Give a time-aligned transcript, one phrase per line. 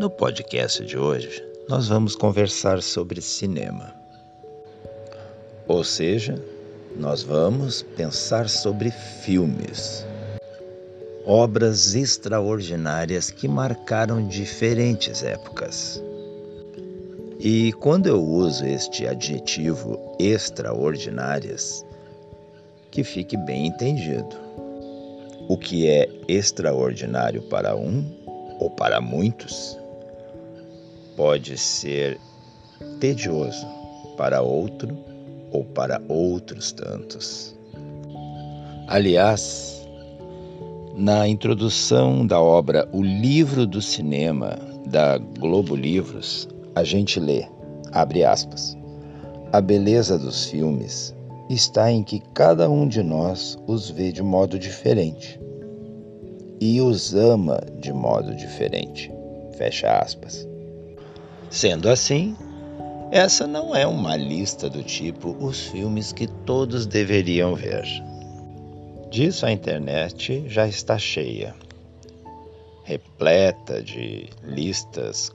[0.00, 3.94] No podcast de hoje, nós vamos conversar sobre cinema.
[5.68, 6.42] Ou seja,
[6.96, 10.06] nós vamos pensar sobre filmes.
[11.26, 16.02] Obras extraordinárias que marcaram diferentes épocas.
[17.38, 21.84] E quando eu uso este adjetivo extraordinárias,
[22.90, 24.34] que fique bem entendido.
[25.46, 28.02] O que é extraordinário para um
[28.58, 29.78] ou para muitos
[31.16, 32.18] pode ser
[32.98, 33.66] tedioso
[34.16, 34.96] para outro
[35.52, 37.56] ou para outros tantos.
[38.86, 39.86] Aliás,
[40.96, 47.46] na introdução da obra O Livro do Cinema da Globo Livros, a gente lê,
[47.92, 48.76] abre aspas,
[49.52, 51.14] a beleza dos filmes
[51.48, 55.40] está em que cada um de nós os vê de modo diferente
[56.60, 59.10] e os ama de modo diferente.
[59.56, 60.49] Fecha aspas.
[61.50, 62.36] Sendo assim,
[63.10, 67.84] essa não é uma lista do tipo os filmes que todos deveriam ver.
[69.10, 71.52] Disso a internet já está cheia,
[72.84, 75.32] repleta de listas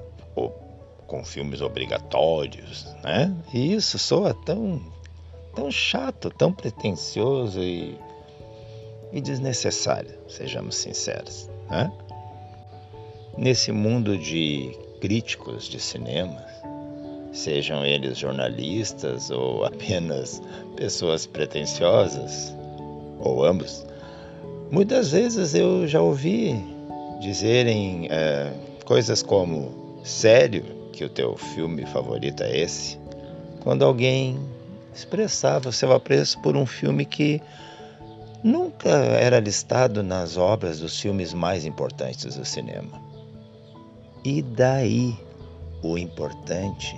[1.05, 3.35] com filmes obrigatórios, né?
[3.53, 4.81] E isso soa tão,
[5.53, 7.97] tão chato, tão pretensioso e,
[9.11, 11.91] e desnecessário, sejamos sinceros, né?
[13.37, 16.43] Nesse mundo de críticos de cinema,
[17.31, 20.41] sejam eles jornalistas ou apenas
[20.75, 22.55] pessoas pretensiosas,
[23.19, 23.85] ou ambos,
[24.71, 26.55] muitas vezes eu já ouvi
[27.19, 28.51] dizerem é,
[28.85, 32.97] coisas como: sério que o teu filme favorito é esse?
[33.61, 34.39] Quando alguém
[34.93, 37.41] expressava o seu apreço por um filme que
[38.43, 43.04] nunca era listado nas obras dos filmes mais importantes do cinema.
[44.25, 45.15] E daí
[45.83, 46.95] o importante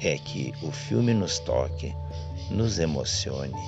[0.00, 1.94] é que o filme nos toque,
[2.50, 3.60] nos emocione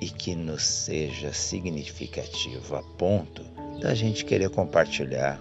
[0.00, 3.42] e que nos seja significativo a ponto
[3.80, 5.40] da gente querer compartilhar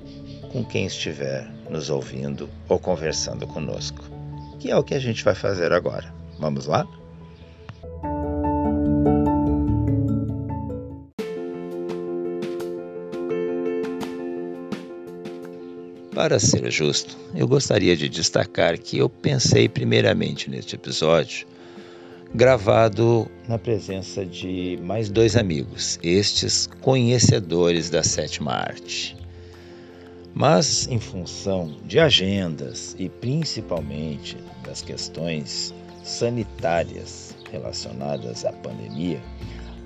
[0.52, 4.04] com quem estiver nos ouvindo ou conversando conosco,
[4.60, 6.12] que é o que a gente vai fazer agora.
[6.40, 6.88] Vamos lá?
[16.14, 21.48] Para ser justo, eu gostaria de destacar que eu pensei primeiramente neste episódio
[22.36, 29.18] gravado na presença de mais dois amigos, estes conhecedores da sétima arte.
[30.36, 39.22] Mas, em função de agendas e principalmente das questões sanitárias relacionadas à pandemia,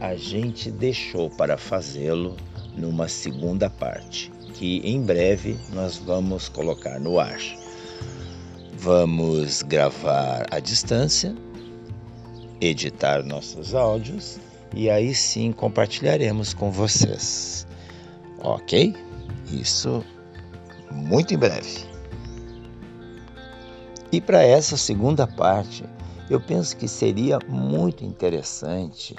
[0.02, 2.36] a gente deixou para fazê-lo
[2.76, 7.40] numa segunda parte que em breve nós vamos colocar no ar.
[8.74, 11.36] Vamos gravar à distância,
[12.60, 14.40] editar nossos áudios
[14.74, 17.68] e aí sim compartilharemos com vocês.
[18.40, 18.96] Ok?
[19.52, 20.04] Isso
[20.92, 21.86] muito em breve.
[24.12, 25.84] E para essa segunda parte,
[26.30, 29.16] eu penso que seria muito interessante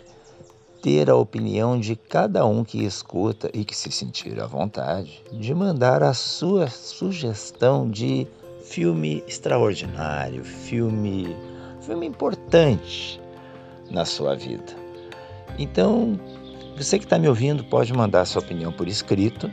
[0.82, 5.54] ter a opinião de cada um que escuta e que se sentir à vontade de
[5.54, 8.26] mandar a sua sugestão de
[8.62, 11.36] filme extraordinário, filme,
[11.80, 13.20] filme importante
[13.90, 14.76] na sua vida.
[15.58, 16.18] Então,
[16.76, 19.50] você que está me ouvindo pode mandar sua opinião por escrito,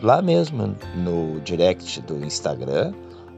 [0.00, 2.94] lá mesmo no direct do Instagram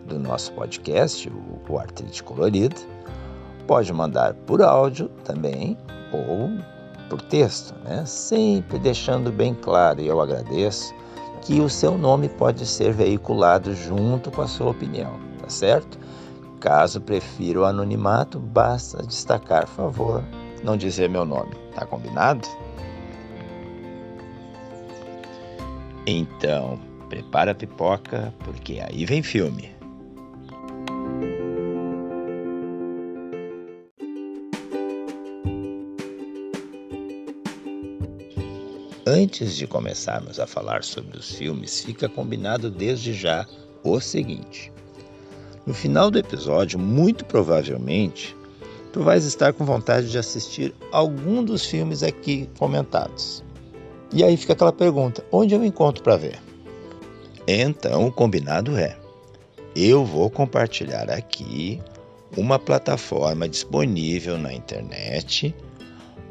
[0.07, 1.31] do nosso podcast,
[1.69, 2.77] o, Artrite Colorida.
[3.67, 5.77] Pode mandar por áudio também,
[6.12, 6.51] ou
[7.11, 8.05] por texto, né?
[8.07, 10.95] sempre deixando bem claro, e eu agradeço,
[11.43, 15.99] que o seu nome pode ser veiculado junto com a sua opinião, tá certo?
[16.61, 20.23] Caso prefira o anonimato, basta destacar, favor,
[20.62, 22.47] não dizer meu nome, tá combinado?
[26.07, 26.79] Então,
[27.09, 29.80] prepara a pipoca, porque aí vem filme.
[39.12, 43.45] Antes de começarmos a falar sobre os filmes, fica combinado desde já
[43.83, 44.73] o seguinte:
[45.67, 48.37] no final do episódio, muito provavelmente,
[48.93, 53.43] tu vais estar com vontade de assistir algum dos filmes aqui comentados.
[54.12, 56.39] E aí fica aquela pergunta: onde eu encontro para ver?
[57.49, 58.97] Então, o combinado é:
[59.75, 61.81] eu vou compartilhar aqui
[62.37, 65.53] uma plataforma disponível na internet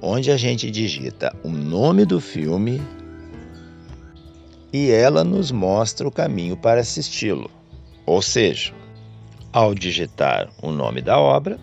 [0.02, 2.82] onde a gente digita o nome do filme
[4.72, 7.50] e ela nos mostra o caminho para assisti-lo.
[8.06, 8.74] Ou seja,
[9.52, 11.60] ao digitar o nome da obra,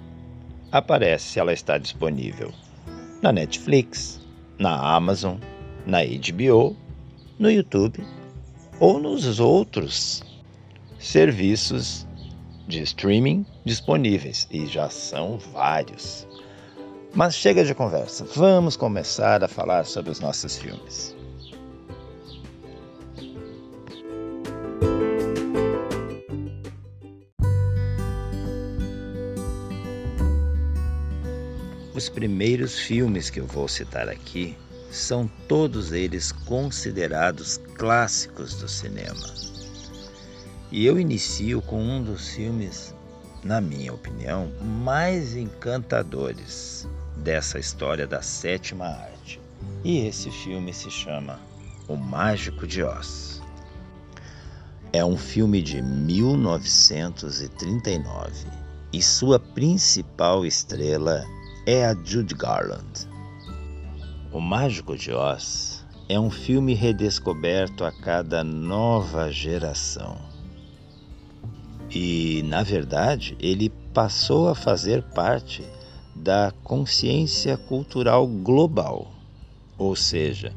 [0.72, 2.52] aparece se ela está disponível
[3.22, 4.20] na Netflix,
[4.58, 5.38] na Amazon,
[5.86, 6.76] na HBO,
[7.38, 8.04] no YouTube
[8.78, 10.22] ou nos outros
[10.98, 12.06] serviços
[12.66, 16.26] de streaming disponíveis, e já são vários.
[17.16, 21.16] Mas chega de conversa, vamos começar a falar sobre os nossos filmes.
[31.94, 34.54] Os primeiros filmes que eu vou citar aqui
[34.90, 39.34] são todos eles considerados clássicos do cinema.
[40.70, 42.94] E eu inicio com um dos filmes,
[43.42, 46.86] na minha opinião, mais encantadores
[47.16, 49.40] dessa história da sétima arte.
[49.84, 51.38] E esse filme se chama
[51.88, 53.42] O Mágico de Oz.
[54.92, 58.46] É um filme de 1939
[58.92, 61.24] e sua principal estrela
[61.66, 63.08] é a Judy Garland.
[64.32, 70.18] O Mágico de Oz é um filme redescoberto a cada nova geração.
[71.90, 75.62] E, na verdade, ele passou a fazer parte
[76.26, 79.12] da consciência cultural global.
[79.78, 80.52] Ou seja,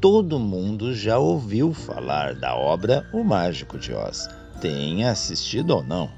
[0.00, 4.28] todo mundo já ouviu falar da obra O Mágico de Oz,
[4.60, 6.10] tenha assistido ou não.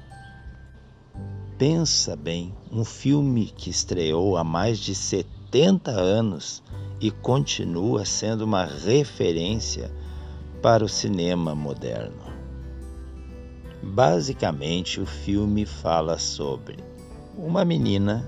[1.59, 6.63] Pensa bem, um filme que estreou há mais de 70 anos
[6.99, 9.91] e continua sendo uma referência
[10.59, 12.25] para o cinema moderno.
[13.83, 16.77] Basicamente, o filme fala sobre
[17.37, 18.27] uma menina,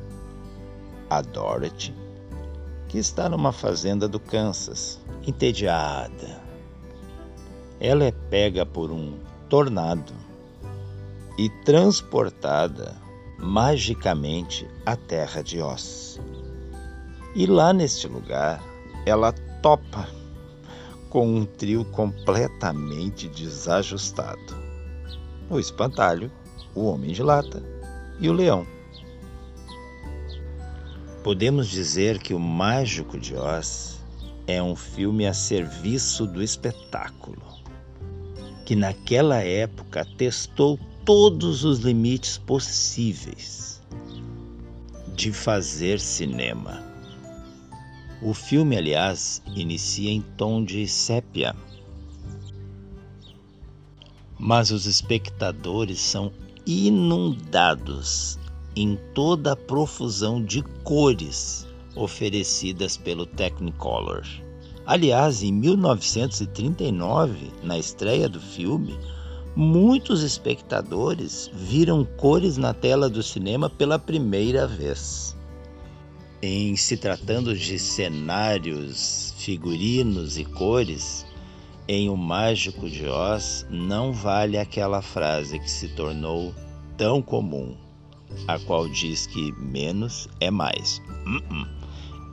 [1.09, 1.93] a Dorothy,
[2.87, 6.41] que está numa fazenda do Kansas, entediada.
[7.79, 9.17] Ela é pega por um
[9.47, 10.13] tornado
[11.37, 12.95] e transportada
[13.37, 16.19] magicamente a terra de Oz.
[17.35, 18.61] E lá neste lugar,
[19.05, 20.07] ela topa
[21.09, 24.55] com um trio completamente desajustado:
[25.49, 26.31] o espantalho,
[26.75, 27.63] o homem de lata
[28.19, 28.65] e o leão.
[31.23, 33.99] Podemos dizer que o Mágico de Oz
[34.47, 37.43] é um filme a serviço do espetáculo,
[38.65, 43.81] que naquela época testou todos os limites possíveis
[45.13, 46.81] de fazer cinema.
[48.21, 51.53] O filme, aliás, inicia em tom de sépia,
[54.37, 56.31] mas os espectadores são
[56.65, 58.38] inundados
[58.81, 64.23] em toda a profusão de cores oferecidas pelo Technicolor.
[64.85, 68.97] Aliás, em 1939, na estreia do filme,
[69.55, 75.35] muitos espectadores viram cores na tela do cinema pela primeira vez.
[76.41, 81.25] Em se tratando de cenários, figurinos e cores,
[81.85, 86.55] em O Mágico de Oz não vale aquela frase que se tornou
[86.95, 87.75] tão comum,
[88.47, 91.01] a qual diz que menos é mais.
[91.25, 91.67] Uh -uh.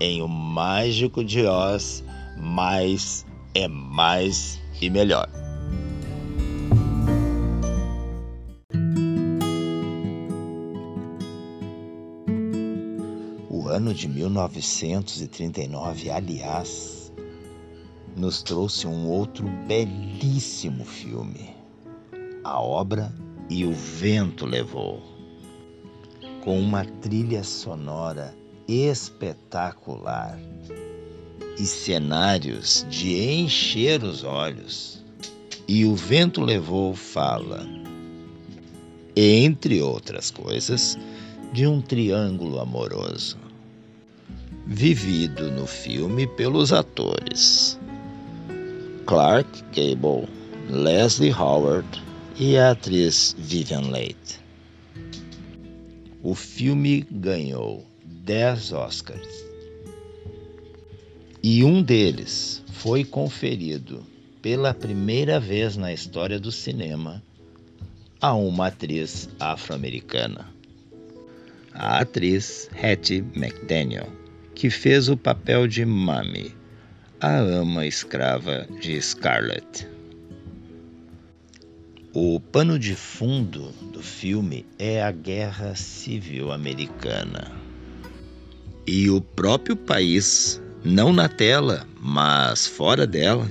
[0.01, 2.05] Em O Mágico de Oz,
[2.39, 3.25] mais
[3.55, 5.29] é mais e melhor.
[13.77, 17.13] ano de 1939, aliás,
[18.17, 21.55] nos trouxe um outro belíssimo filme,
[22.43, 23.15] A Obra
[23.51, 25.03] e o Vento Levou,
[26.47, 28.33] com uma trilha sonora
[28.69, 30.39] espetacular
[31.59, 35.05] e cenários de encher os olhos.
[35.67, 37.67] E o Vento Levou fala,
[39.17, 40.97] entre outras coisas,
[41.53, 43.37] de um triângulo amoroso
[44.69, 47.77] vivido no filme pelos atores
[49.05, 50.29] Clark Gable,
[50.71, 52.01] Leslie Howard
[52.39, 54.46] e a atriz Vivian Leigh.
[56.29, 59.47] O filme ganhou 10 Oscars
[61.41, 64.05] E um deles foi conferido
[64.43, 67.23] pela primeira vez na história do cinema
[68.21, 70.49] a uma atriz afro-americana.
[71.73, 74.09] A atriz Hattie McDaniel,
[74.53, 76.53] que fez o papel de Mami,
[77.21, 79.87] a ama escrava de Scarlett.
[82.19, 87.53] O pano de fundo do filme é a Guerra Civil Americana.
[88.87, 93.47] E o próprio país, não na tela, mas fora dela,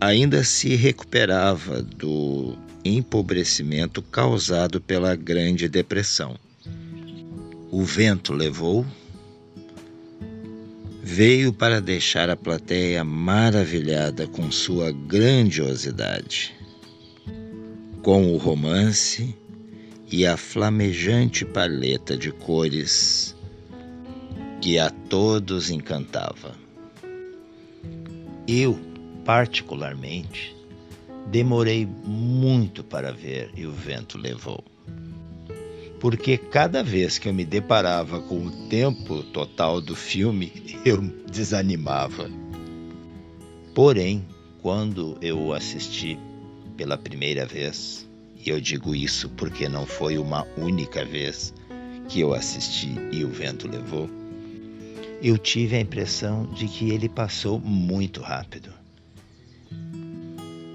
[0.00, 6.36] ainda se recuperava do empobrecimento causado pela Grande Depressão.
[7.72, 8.86] O vento levou,
[11.02, 16.54] veio para deixar a plateia maravilhada com sua grandiosidade
[18.04, 19.34] com o romance
[20.12, 23.34] e a flamejante paleta de cores
[24.60, 26.54] que a todos encantava.
[28.46, 28.78] Eu,
[29.24, 30.54] particularmente,
[31.28, 34.62] demorei muito para ver e o vento levou.
[35.98, 40.52] Porque cada vez que eu me deparava com o tempo total do filme,
[40.84, 42.30] eu desanimava.
[43.74, 44.26] Porém,
[44.60, 46.18] quando eu assisti
[46.76, 48.06] pela primeira vez,
[48.44, 51.54] e eu digo isso porque não foi uma única vez
[52.08, 54.08] que eu assisti e o vento levou,
[55.22, 58.70] eu tive a impressão de que ele passou muito rápido.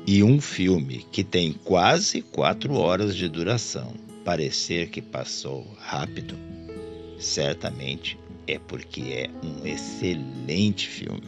[0.07, 3.93] E um filme que tem quase quatro horas de duração
[4.25, 6.35] parecer que passou rápido,
[7.19, 11.27] certamente é porque é um excelente filme.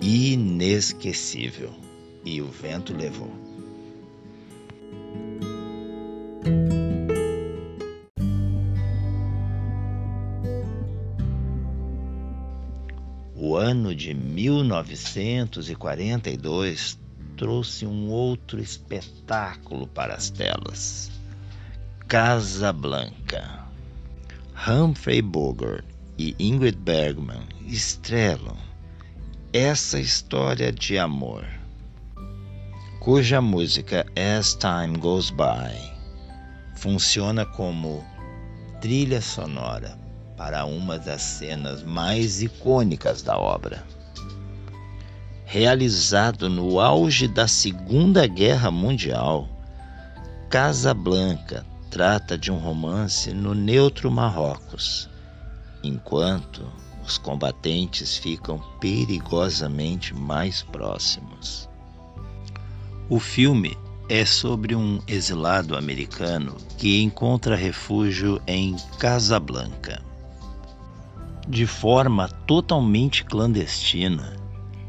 [0.00, 1.85] Inesquecível
[2.26, 3.32] e o vento levou.
[13.36, 16.98] O ano de 1942
[17.36, 21.12] trouxe um outro espetáculo para as telas.
[22.08, 23.64] Casablanca.
[24.68, 25.84] Humphrey Bogart
[26.18, 28.56] e Ingrid Bergman estrelam
[29.52, 31.46] essa história de amor
[33.06, 35.92] cuja música As Time Goes By
[36.74, 38.04] funciona como
[38.80, 39.96] trilha sonora
[40.36, 43.86] para uma das cenas mais icônicas da obra.
[45.44, 49.48] Realizado no auge da Segunda Guerra Mundial,
[50.50, 55.08] Casablanca trata de um romance no neutro Marrocos,
[55.80, 56.68] enquanto
[57.06, 61.68] os combatentes ficam perigosamente mais próximos.
[63.08, 70.02] O filme é sobre um exilado americano que encontra refúgio em Casablanca.
[71.46, 74.36] De forma totalmente clandestina,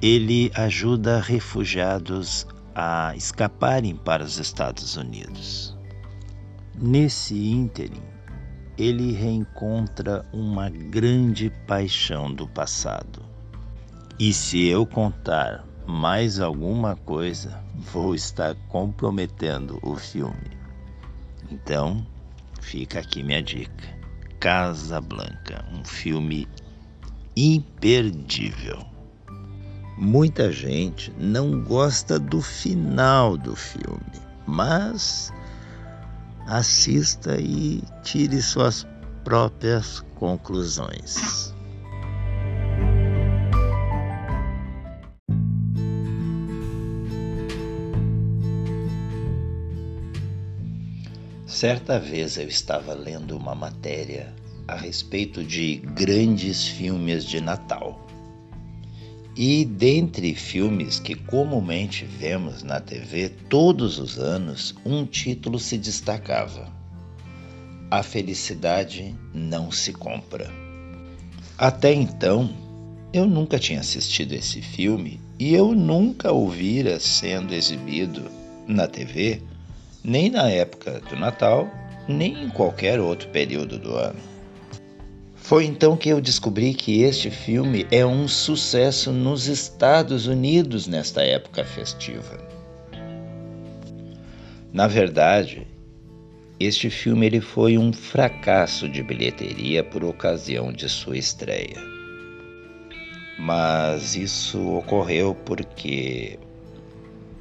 [0.02, 5.78] ele ajuda refugiados a escaparem para os Estados Unidos.
[6.74, 8.02] Nesse ínterim,
[8.80, 13.22] ele reencontra uma grande paixão do passado.
[14.18, 20.58] E se eu contar mais alguma coisa, vou estar comprometendo o filme.
[21.52, 22.06] Então,
[22.60, 23.98] fica aqui minha dica.
[24.40, 26.48] Casa Blanca, um filme
[27.36, 28.86] imperdível.
[29.98, 35.34] Muita gente não gosta do final do filme, mas
[36.46, 38.86] assista e tire suas
[39.24, 41.47] próprias conclusões.
[51.58, 54.32] Certa vez eu estava lendo uma matéria
[54.68, 58.00] a respeito de grandes filmes de Natal.
[59.36, 66.72] E dentre filmes que comumente vemos na TV todos os anos, um título se destacava:
[67.90, 70.54] A felicidade não se compra.
[71.58, 72.56] Até então,
[73.12, 78.30] eu nunca tinha assistido esse filme e eu nunca o vira sendo exibido
[78.68, 79.42] na TV
[80.08, 81.70] nem na época do Natal,
[82.08, 84.20] nem em qualquer outro período do ano.
[85.36, 91.22] Foi então que eu descobri que este filme é um sucesso nos Estados Unidos nesta
[91.24, 92.40] época festiva.
[94.72, 95.68] Na verdade,
[96.58, 101.84] este filme ele foi um fracasso de bilheteria por ocasião de sua estreia.
[103.38, 106.40] Mas isso ocorreu porque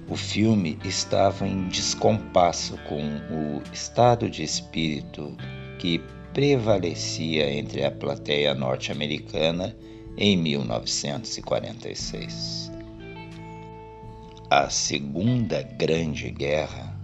[0.09, 5.37] o filme estava em descompasso com o estado de espírito
[5.79, 6.01] que
[6.33, 9.77] prevalecia entre a plateia norte-americana
[10.17, 12.71] em 1946.
[14.49, 16.95] A Segunda Grande Guerra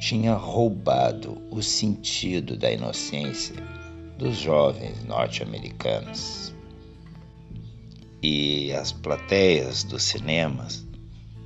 [0.00, 3.54] tinha roubado o sentido da inocência
[4.18, 6.52] dos jovens norte-americanos.
[8.20, 10.84] E as plateias dos cinemas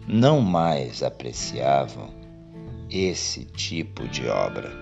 [0.08, 2.08] não mais apreciavam
[2.90, 4.72] esse tipo de obra.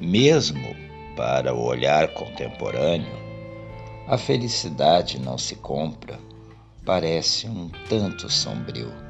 [0.00, 0.74] Mesmo
[1.16, 3.16] para o olhar contemporâneo,
[4.06, 6.18] a felicidade não se compra,
[6.84, 9.08] parece um tanto sombrio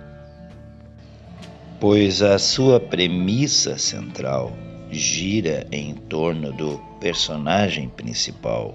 [1.80, 4.52] pois a sua premissa central
[4.90, 8.75] gira em torno do personagem principal,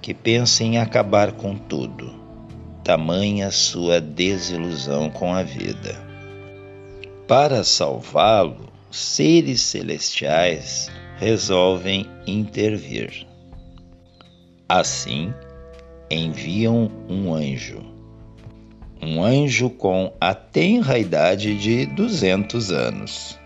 [0.00, 2.19] que pensa em acabar com tudo,
[2.90, 5.94] tamanha sua desilusão com a vida.
[7.28, 13.28] Para salvá-lo, seres celestiais resolvem intervir.
[14.68, 15.32] Assim,
[16.10, 17.80] enviam um anjo
[19.00, 23.38] um anjo com a tenra idade de 200 anos.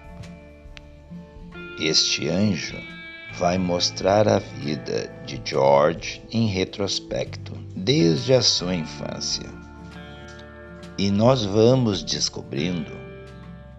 [1.79, 2.77] Este anjo
[3.35, 9.47] vai mostrar a vida de George em retrospecto, desde a sua infância.
[10.97, 12.91] E nós vamos descobrindo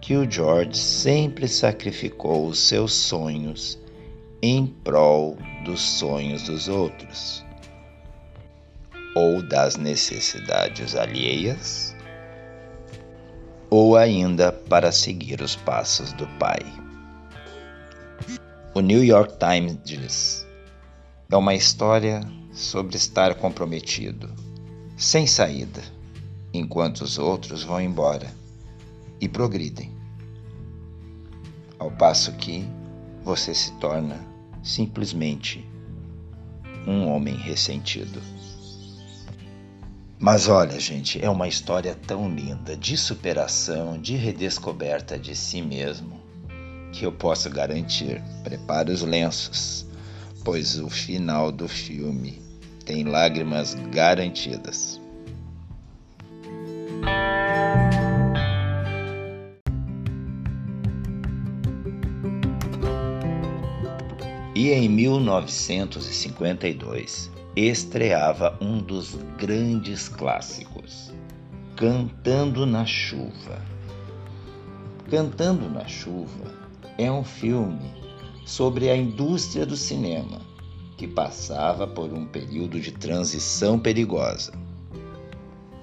[0.00, 3.76] que o George sempre sacrificou os seus sonhos
[4.40, 7.44] em prol dos sonhos dos outros
[9.16, 11.96] ou das necessidades alheias,
[13.70, 16.60] ou ainda para seguir os passos do Pai.
[18.74, 20.46] O New York Times diz:
[21.32, 22.20] é uma história
[22.56, 24.32] sobre estar comprometido,
[24.96, 25.82] sem saída,
[26.54, 28.32] enquanto os outros vão embora
[29.20, 29.92] e progridem.
[31.78, 32.66] Ao passo que
[33.22, 34.18] você se torna
[34.62, 35.68] simplesmente
[36.86, 38.22] um homem ressentido.
[40.18, 46.18] Mas olha, gente, é uma história tão linda de superação, de redescoberta de si mesmo,
[46.90, 48.22] que eu posso garantir.
[48.42, 49.86] Prepare os lenços,
[50.42, 52.45] pois o final do filme
[52.86, 54.98] tem lágrimas garantidas.
[64.54, 71.12] E em 1952, estreava um dos grandes clássicos,
[71.76, 73.60] Cantando na Chuva.
[75.10, 76.54] Cantando na Chuva
[76.96, 77.92] é um filme
[78.46, 80.45] sobre a indústria do cinema
[80.96, 84.52] que passava por um período de transição perigosa.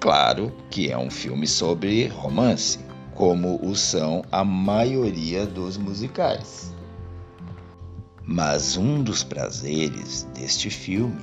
[0.00, 2.78] Claro que é um filme sobre romance,
[3.14, 6.72] como o são a maioria dos musicais.
[8.26, 11.22] Mas um dos prazeres deste filme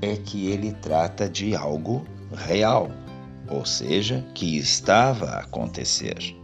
[0.00, 2.90] é que ele trata de algo real,
[3.48, 6.36] ou seja, que estava a acontecer.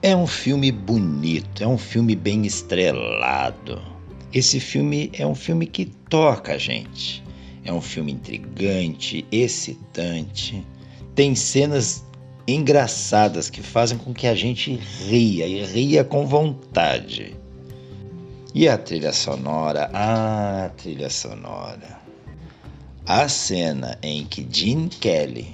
[0.00, 3.95] É um filme bonito, é um filme bem estrelado.
[4.36, 7.24] Esse filme é um filme que toca a gente.
[7.64, 10.62] É um filme intrigante, excitante.
[11.14, 12.04] Tem cenas
[12.46, 17.34] engraçadas que fazem com que a gente ria e ria com vontade.
[18.54, 19.88] E a trilha sonora?
[19.94, 21.98] Ah, trilha sonora.
[23.06, 25.48] A cena em que Gene Kelly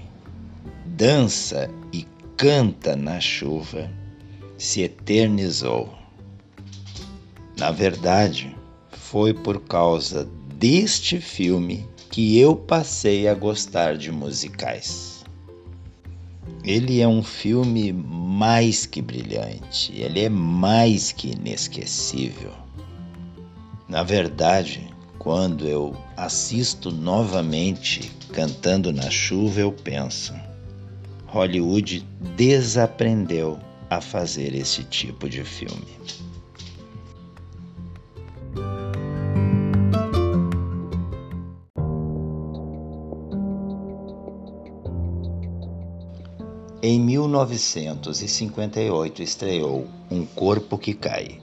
[0.85, 2.05] dança e
[2.37, 3.89] canta na chuva
[4.59, 5.89] se eternizou.
[7.57, 8.57] Na verdade,
[9.13, 15.23] foi por causa deste filme que eu passei a gostar de musicais.
[16.65, 22.53] Ele é um filme mais que brilhante, ele é mais que inesquecível.
[23.87, 30.33] Na verdade, quando eu assisto novamente Cantando na Chuva, eu penso:
[31.27, 33.59] Hollywood desaprendeu
[33.91, 35.93] a fazer esse tipo de filme.
[46.85, 51.41] Em 1958 estreou Um Corpo que Cai,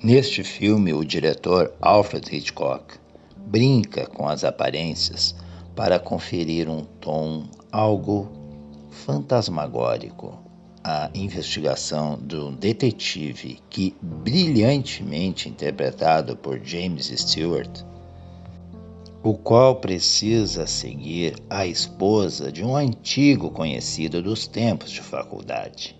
[0.00, 2.94] Neste filme, o diretor Alfred Hitchcock
[3.36, 5.34] brinca com as aparências
[5.74, 8.30] para conferir um tom algo
[8.90, 10.38] fantasmagórico
[10.84, 17.82] à investigação do detetive que, brilhantemente interpretado por James Stewart,
[19.24, 25.98] o qual precisa seguir a esposa de um antigo conhecido dos tempos de faculdade.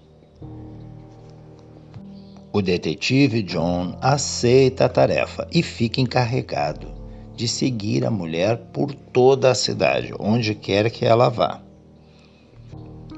[2.53, 6.93] O detetive John aceita a tarefa e fica encarregado
[7.35, 11.63] de seguir a mulher por toda a cidade, onde quer que ela vá.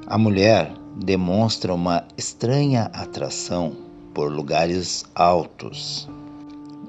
[0.06, 0.72] A mulher
[1.04, 3.76] demonstra uma estranha atração
[4.14, 6.08] por lugares altos.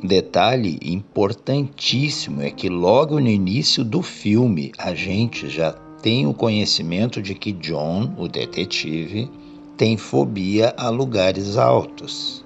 [0.04, 5.72] Detalhe importantíssimo é que logo no início do filme a gente já
[6.04, 9.28] tem o conhecimento de que John, o detetive,
[9.76, 12.46] tem fobia a lugares altos.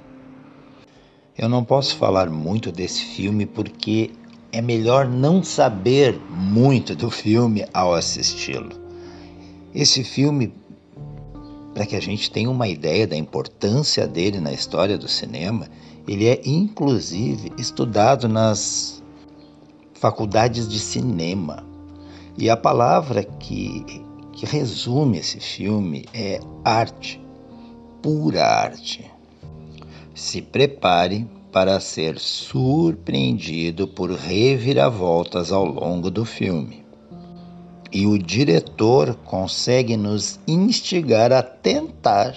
[1.37, 4.11] Eu não posso falar muito desse filme porque
[4.51, 8.71] é melhor não saber muito do filme ao assisti-lo.
[9.75, 10.53] Esse filme,
[11.73, 15.67] para que a gente tenha uma ideia da importância dele na história do cinema,
[16.07, 19.01] ele é inclusive estudado nas
[19.93, 21.63] faculdades de cinema.
[22.37, 23.83] E a palavra que,
[24.33, 27.21] que resume esse filme é arte,
[28.01, 29.09] pura arte.
[30.15, 36.83] Se prepare para ser surpreendido por reviravoltas ao longo do filme.
[37.91, 42.33] E o diretor consegue nos instigar a tentar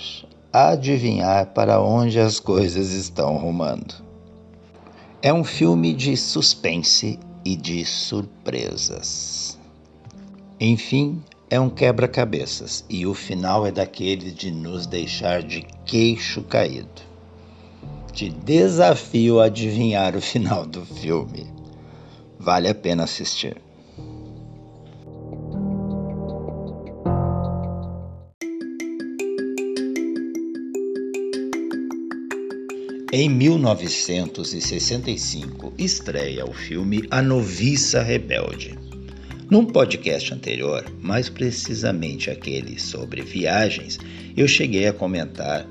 [0.55, 3.93] adivinhar para onde as coisas estão rumando.
[5.21, 9.59] É um filme de suspense e de surpresas.
[10.61, 17.03] Enfim, é um quebra-cabeças e o final é daquele de nos deixar de queixo caído.
[18.13, 21.49] Te desafio a adivinhar o final do filme.
[22.39, 23.64] Vale a pena assistir.
[33.17, 38.77] Em 1965, estreia o filme A Noviça Rebelde.
[39.49, 44.01] Num podcast anterior, mais precisamente aquele sobre viagens,
[44.37, 45.65] eu cheguei a comentar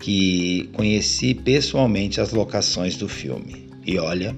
[0.00, 3.70] que conheci pessoalmente as locações do filme.
[3.86, 4.36] E olha,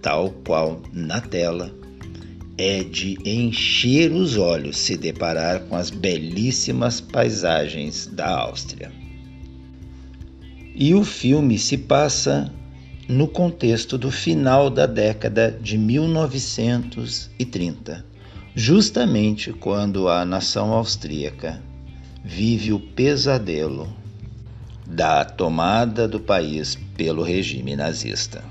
[0.00, 1.74] tal qual na tela,
[2.56, 9.01] é de encher os olhos se deparar com as belíssimas paisagens da Áustria.
[10.74, 12.50] E o filme se passa
[13.06, 18.02] no contexto do final da década de 1930,
[18.54, 21.62] justamente quando a nação austríaca
[22.24, 23.94] vive o pesadelo
[24.86, 28.42] da tomada do país pelo regime nazista.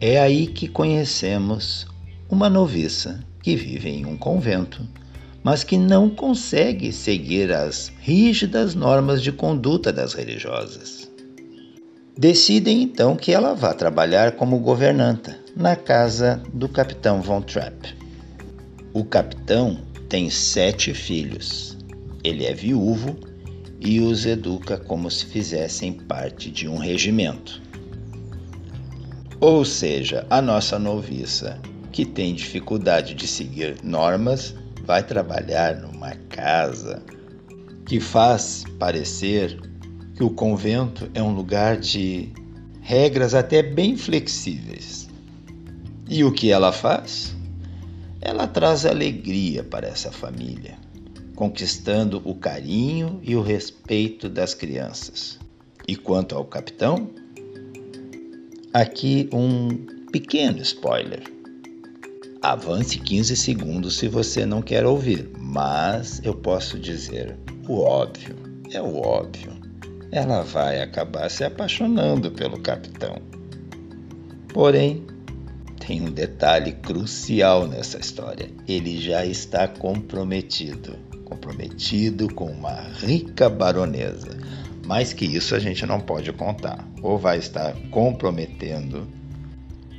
[0.00, 1.86] É aí que conhecemos
[2.26, 4.82] uma noviça que vive em um convento
[5.42, 11.01] mas que não consegue seguir as rígidas normas de conduta das religiosas.
[12.16, 17.96] Decidem então que ela vá trabalhar como governanta na casa do capitão Von Trapp.
[18.92, 19.78] O capitão
[20.10, 21.76] tem sete filhos.
[22.22, 23.16] Ele é viúvo
[23.80, 27.62] e os educa como se fizessem parte de um regimento.
[29.40, 31.58] Ou seja, a nossa noviça,
[31.90, 37.02] que tem dificuldade de seguir normas, vai trabalhar numa casa
[37.86, 39.58] que faz parecer
[40.14, 42.28] que o convento é um lugar de
[42.80, 45.08] regras até bem flexíveis.
[46.08, 47.34] E o que ela faz?
[48.20, 50.76] Ela traz alegria para essa família,
[51.34, 55.38] conquistando o carinho e o respeito das crianças.
[55.88, 57.10] E quanto ao capitão?
[58.72, 59.68] Aqui um
[60.10, 61.22] pequeno spoiler.
[62.42, 67.36] Avance 15 segundos se você não quer ouvir, mas eu posso dizer
[67.68, 68.34] o óbvio,
[68.70, 69.61] é o óbvio.
[70.12, 73.16] Ela vai acabar se apaixonando pelo capitão.
[74.52, 75.04] Porém,
[75.84, 78.50] tem um detalhe crucial nessa história.
[78.68, 80.96] Ele já está comprometido
[81.32, 84.38] comprometido com uma rica baronesa.
[84.86, 86.86] Mais que isso a gente não pode contar.
[87.02, 89.08] Ou vai estar comprometendo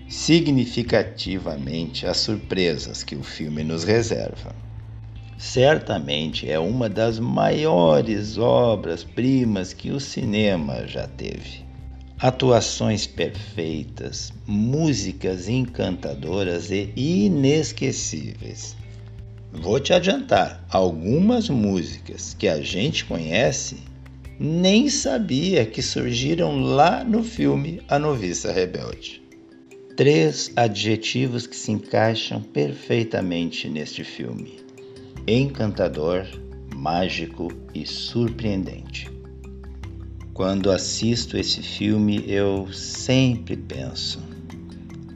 [0.07, 4.55] significativamente as surpresas que o filme nos reserva.
[5.37, 11.63] Certamente é uma das maiores obras-primas que o cinema já teve.
[12.19, 18.77] Atuações perfeitas, músicas encantadoras e inesquecíveis.
[19.51, 23.77] Vou te adiantar, algumas músicas que a gente conhece
[24.39, 29.21] nem sabia que surgiram lá no filme A Noviça Rebelde.
[29.95, 34.62] Três adjetivos que se encaixam perfeitamente neste filme:
[35.27, 36.25] encantador,
[36.75, 39.09] mágico e surpreendente.
[40.33, 44.19] Quando assisto esse filme, eu sempre penso: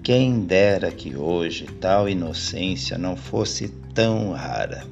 [0.03, 4.85] quem dera que hoje tal inocência não fosse tão rara.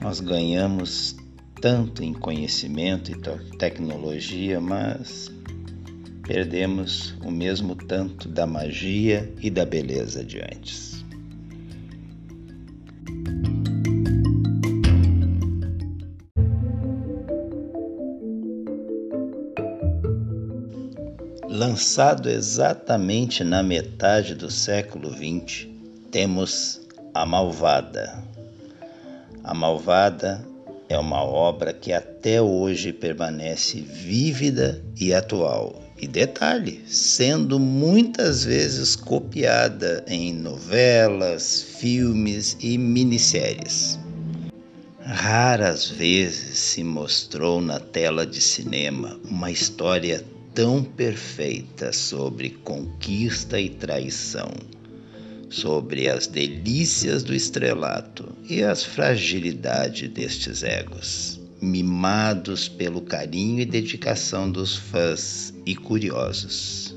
[0.00, 1.16] Nós ganhamos
[1.60, 5.30] tanto em conhecimento e tecnologia, mas
[6.24, 11.01] perdemos o mesmo tanto da magia e da beleza de antes.
[21.64, 25.68] Lançado exatamente na metade do século XX,
[26.10, 26.80] temos
[27.14, 28.20] A Malvada.
[29.44, 30.44] A Malvada
[30.88, 35.80] é uma obra que até hoje permanece vívida e atual.
[36.00, 44.00] E detalhe, sendo muitas vezes copiada em novelas, filmes e minisséries.
[44.98, 53.70] Raras vezes se mostrou na tela de cinema uma história tão perfeita sobre conquista e
[53.70, 54.50] traição,
[55.48, 64.50] sobre as delícias do estrelato e as fragilidades destes egos, mimados pelo carinho e dedicação
[64.50, 66.94] dos fãs e curiosos.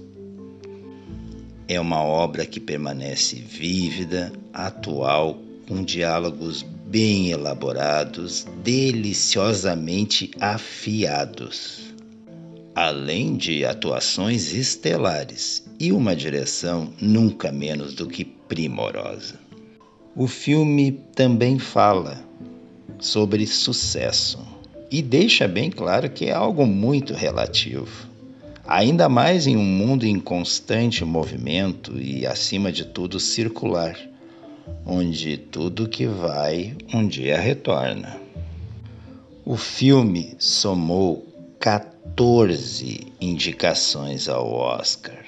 [1.67, 11.84] É uma obra que permanece vívida, atual, com diálogos bem elaborados, deliciosamente afiados
[12.75, 19.39] além de atuações estelares e uma direção nunca menos do que primorosa.
[20.13, 22.21] O filme também fala
[22.99, 24.45] sobre sucesso
[24.91, 28.09] e deixa bem claro que é algo muito relativo.
[28.67, 33.97] Ainda mais em um mundo em constante movimento e, acima de tudo, circular,
[34.85, 38.17] onde tudo que vai um dia retorna.
[39.45, 41.25] O filme somou
[41.59, 41.94] 14
[43.19, 45.23] indicações ao Oscar.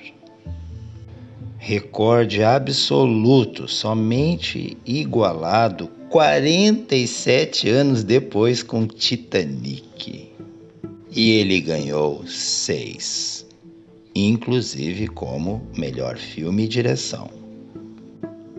[1.58, 10.30] Recorde absoluto, somente igualado 47 anos depois com Titanic.
[11.12, 13.46] E ele ganhou seis,
[14.16, 17.30] inclusive como melhor filme e direção.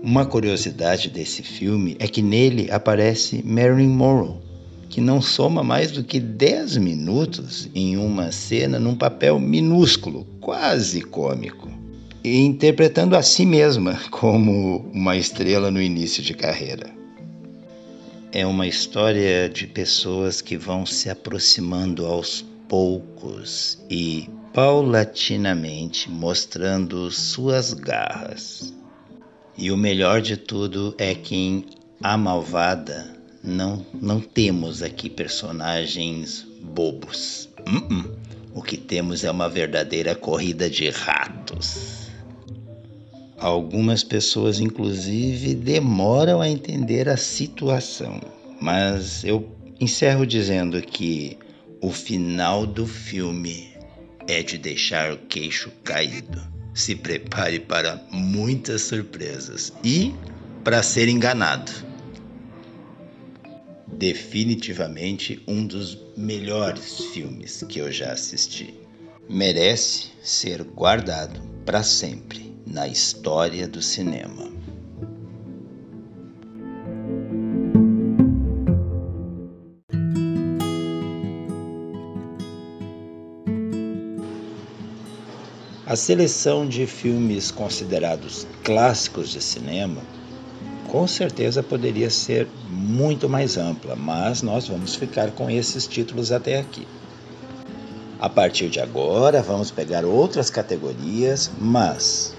[0.02, 4.47] Uma curiosidade desse filme é que nele aparece Marilyn Monroe,
[4.88, 11.02] que não soma mais do que 10 minutos em uma cena num papel minúsculo, quase
[11.02, 11.70] cômico,
[12.24, 16.90] interpretando a si mesma como uma estrela no início de carreira.
[18.32, 27.72] É uma história de pessoas que vão se aproximando aos poucos e paulatinamente mostrando suas
[27.72, 28.74] garras.
[29.56, 31.64] E o melhor de tudo é que em
[32.02, 37.48] A Malvada não, não temos aqui personagens bobos.
[37.60, 38.18] Uh -uh.
[38.54, 42.08] O que temos é uma verdadeira corrida de ratos.
[43.38, 48.20] Algumas pessoas, inclusive, demoram a entender a situação,
[48.60, 49.48] mas eu
[49.78, 51.38] encerro dizendo que
[51.80, 53.68] o final do filme
[54.26, 56.42] é de deixar o queixo caído.
[56.74, 60.12] Se prepare para muitas surpresas e
[60.64, 61.87] para ser enganado
[63.92, 68.74] definitivamente um dos melhores filmes que eu já assisti.
[69.28, 74.48] Merece ser guardado para sempre na história do cinema.
[85.86, 90.02] A seleção de filmes considerados clássicos de cinema
[90.88, 96.58] com certeza poderia ser muito mais ampla, mas nós vamos ficar com esses títulos até
[96.58, 96.86] aqui.
[98.18, 102.34] A partir de agora, vamos pegar outras categorias, mas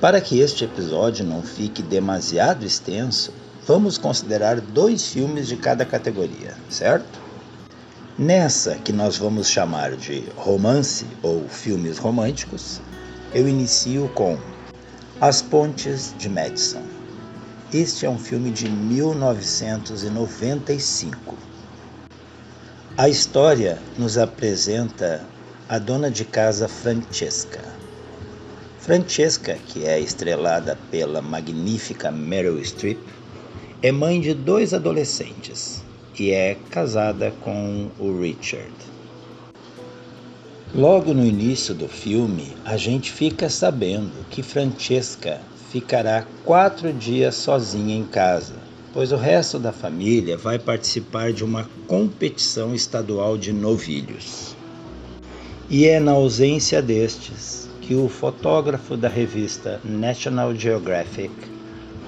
[0.00, 3.32] para que este episódio não fique demasiado extenso,
[3.66, 7.18] vamos considerar dois filmes de cada categoria, certo?
[8.16, 12.80] Nessa que nós vamos chamar de romance ou filmes românticos,
[13.34, 14.38] eu inicio com
[15.20, 16.82] As Pontes de Madison.
[17.74, 21.36] Este é um filme de 1995.
[22.96, 25.26] A história nos apresenta
[25.68, 27.64] a dona de casa Francesca.
[28.78, 33.00] Francesca, que é estrelada pela magnífica Meryl Streep,
[33.82, 35.82] é mãe de dois adolescentes
[36.16, 38.72] e é casada com o Richard.
[40.72, 45.40] Logo no início do filme, a gente fica sabendo que Francesca
[45.74, 48.54] ficará quatro dias sozinha em casa,
[48.92, 54.54] pois o resto da família vai participar de uma competição estadual de novilhos.
[55.68, 61.34] E é na ausência destes que o fotógrafo da revista National Geographic,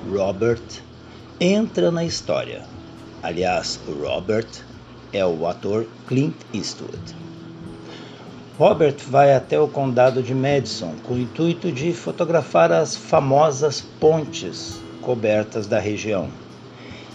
[0.08, 0.62] Robert,
[1.40, 2.62] entra na história.
[3.20, 4.46] Aliás, o Robert
[5.12, 7.16] é o ator Clint Eastwood.
[8.58, 14.80] Robert vai até o condado de Madison com o intuito de fotografar as famosas pontes
[15.02, 16.30] cobertas da região.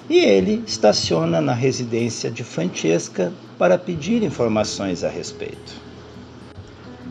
[0.07, 5.73] E ele estaciona na residência de Francesca para pedir informações a respeito.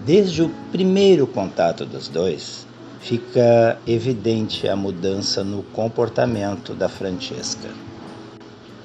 [0.06, 2.64] Desde o primeiro contato dos dois,
[3.00, 7.68] fica evidente a mudança no comportamento da Francesca.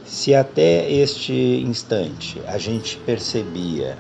[0.06, 1.34] Se até este
[1.68, 3.96] instante a gente percebia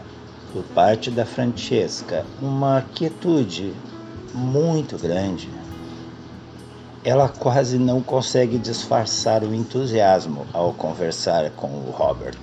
[0.55, 3.73] por parte da Francesca uma quietude
[4.33, 5.49] muito grande,
[7.03, 12.39] ela quase não consegue disfarçar o entusiasmo ao conversar com o Robert.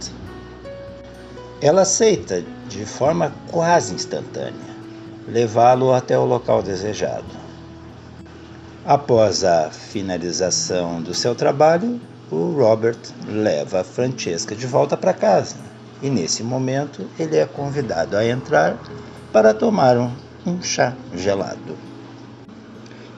[1.59, 4.73] Ela aceita de forma quase instantânea
[5.27, 7.25] levá-lo até o local desejado.
[8.85, 11.99] Após a finalização do seu trabalho,
[12.31, 15.72] o Robert leva a Francesca de volta para casa
[16.03, 18.77] e nesse momento ele é convidado a entrar
[19.33, 20.11] para tomar um,
[20.45, 21.77] um chá gelado.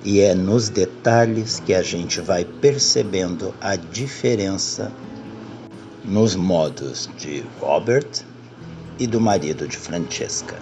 [0.04, 4.92] E é nos detalhes que a gente vai percebendo a diferença
[6.04, 8.22] nos modos de Robert
[8.98, 10.56] e do marido de Francesca.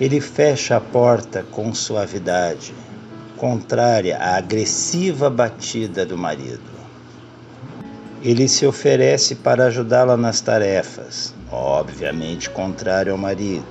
[0.00, 2.74] Ele fecha a porta com suavidade,
[3.36, 6.77] contrária à agressiva batida do marido.
[8.20, 13.64] Ele se oferece para ajudá-la nas tarefas, obviamente contrário ao marido.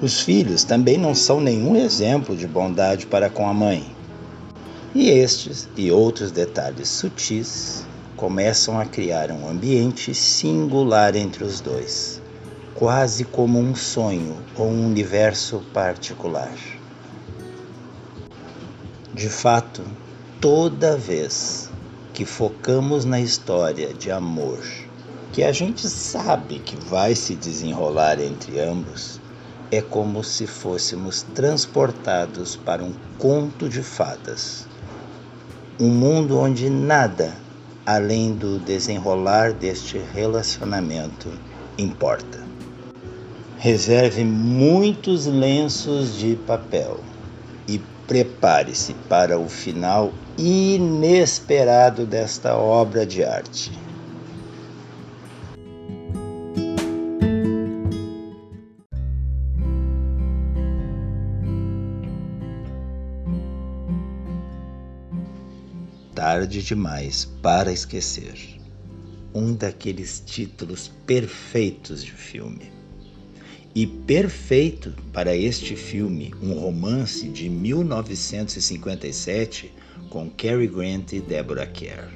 [0.00, 3.84] Os filhos também não são nenhum exemplo de bondade para com a mãe.
[4.94, 7.84] E estes e outros detalhes sutis
[8.16, 12.22] começam a criar um ambiente singular entre os dois,
[12.74, 16.54] quase como um sonho ou um universo particular.
[19.12, 19.82] De fato,
[20.40, 21.67] toda vez
[22.18, 24.58] que focamos na história de amor
[25.32, 29.20] que a gente sabe que vai se desenrolar entre ambos,
[29.70, 34.66] é como se fôssemos transportados para um conto de fadas.
[35.78, 37.36] Um mundo onde nada
[37.86, 41.30] além do desenrolar deste relacionamento
[41.78, 42.44] importa.
[43.58, 46.98] Reserve muitos lenços de papel
[47.68, 47.78] e
[48.08, 53.72] prepare-se para o final inesperado desta obra de arte.
[66.14, 68.60] Tarde demais para esquecer.
[69.34, 72.77] Um daqueles títulos perfeitos de filme
[73.78, 79.72] e perfeito para este filme, um romance de 1957
[80.10, 82.08] com Cary Grant e Deborah Kerr.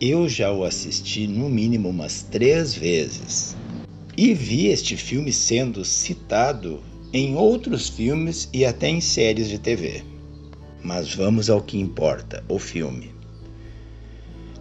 [0.00, 3.56] Eu já o assisti no mínimo umas três vezes
[4.16, 10.02] e vi este filme sendo citado em outros filmes e até em séries de TV.
[10.82, 13.12] Mas vamos ao que importa: o filme.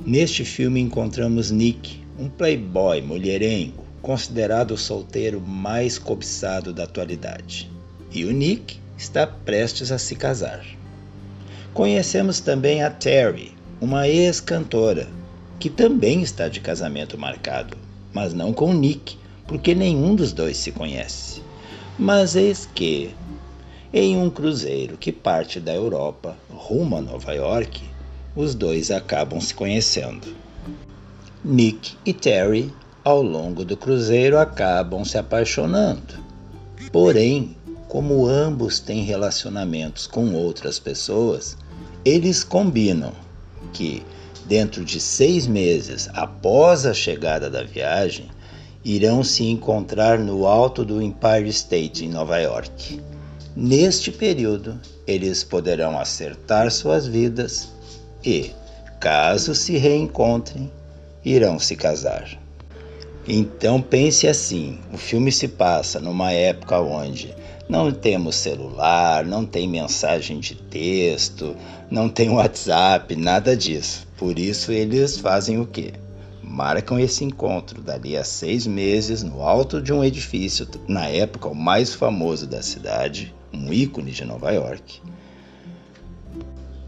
[0.05, 7.71] Neste filme encontramos Nick, um playboy mulherengo considerado o solteiro mais cobiçado da atualidade.
[8.11, 10.63] E o Nick está prestes a se casar.
[11.73, 15.07] Conhecemos também a Terry, uma ex-cantora,
[15.57, 17.77] que também está de casamento marcado,
[18.13, 21.41] mas não com Nick, porque nenhum dos dois se conhece.
[21.97, 23.15] Mas eis que,
[23.93, 27.81] em um cruzeiro que parte da Europa rumo a Nova York,
[28.35, 30.35] os dois acabam se conhecendo.
[31.43, 36.23] Nick e Terry ao longo do cruzeiro acabam se apaixonando.
[36.91, 37.55] Porém,
[37.87, 41.57] como ambos têm relacionamentos com outras pessoas,
[42.05, 43.11] eles combinam
[43.73, 44.03] que,
[44.45, 48.29] dentro de seis meses após a chegada da viagem,
[48.85, 53.01] irão se encontrar no alto do Empire State, em Nova York.
[53.55, 57.69] Neste período, eles poderão acertar suas vidas
[58.23, 58.51] e,
[58.99, 60.71] caso se reencontrem,
[61.23, 62.42] irão se casar.
[63.27, 67.33] Então pense assim: o filme se passa numa época onde
[67.69, 71.55] não temos celular, não tem mensagem de texto,
[71.89, 74.05] não tem WhatsApp, nada disso.
[74.17, 75.93] Por isso eles fazem o quê?
[76.41, 81.55] Marcam esse encontro dali a seis meses no alto de um edifício, na época o
[81.55, 85.01] mais famoso da cidade, um ícone de Nova York,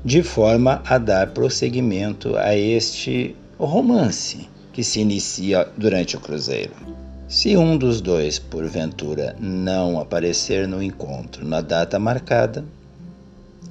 [0.03, 6.73] de forma a dar prosseguimento a este romance que se inicia durante o cruzeiro.
[7.29, 12.65] Se um dos dois, porventura, não aparecer no encontro na data marcada,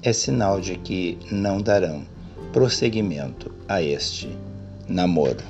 [0.03, 2.07] é sinal de que não darão
[2.55, 4.31] prosseguimento a este
[4.89, 5.45] namoro.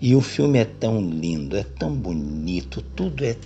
[0.00, 3.36] E o filme é tão lindo, é tão bonito, tudo é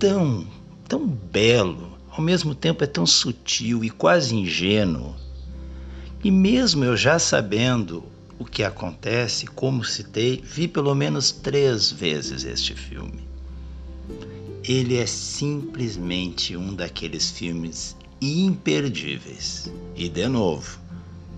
[0.00, 0.44] tão,
[0.88, 5.14] tão belo, ao mesmo tempo é tão sutil e quase ingênuo.
[6.24, 8.02] E mesmo eu já sabendo
[8.40, 13.20] o que acontece, como citei, vi pelo menos três vezes este filme.
[14.64, 19.70] Ele é simplesmente um daqueles filmes imperdíveis.
[19.94, 20.80] E de novo,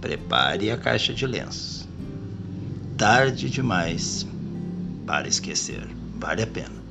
[0.01, 1.89] prepare a caixa de lenços.
[2.97, 4.25] Tarde demais
[5.05, 5.89] para esquecer.
[6.21, 6.83] Vale a pena.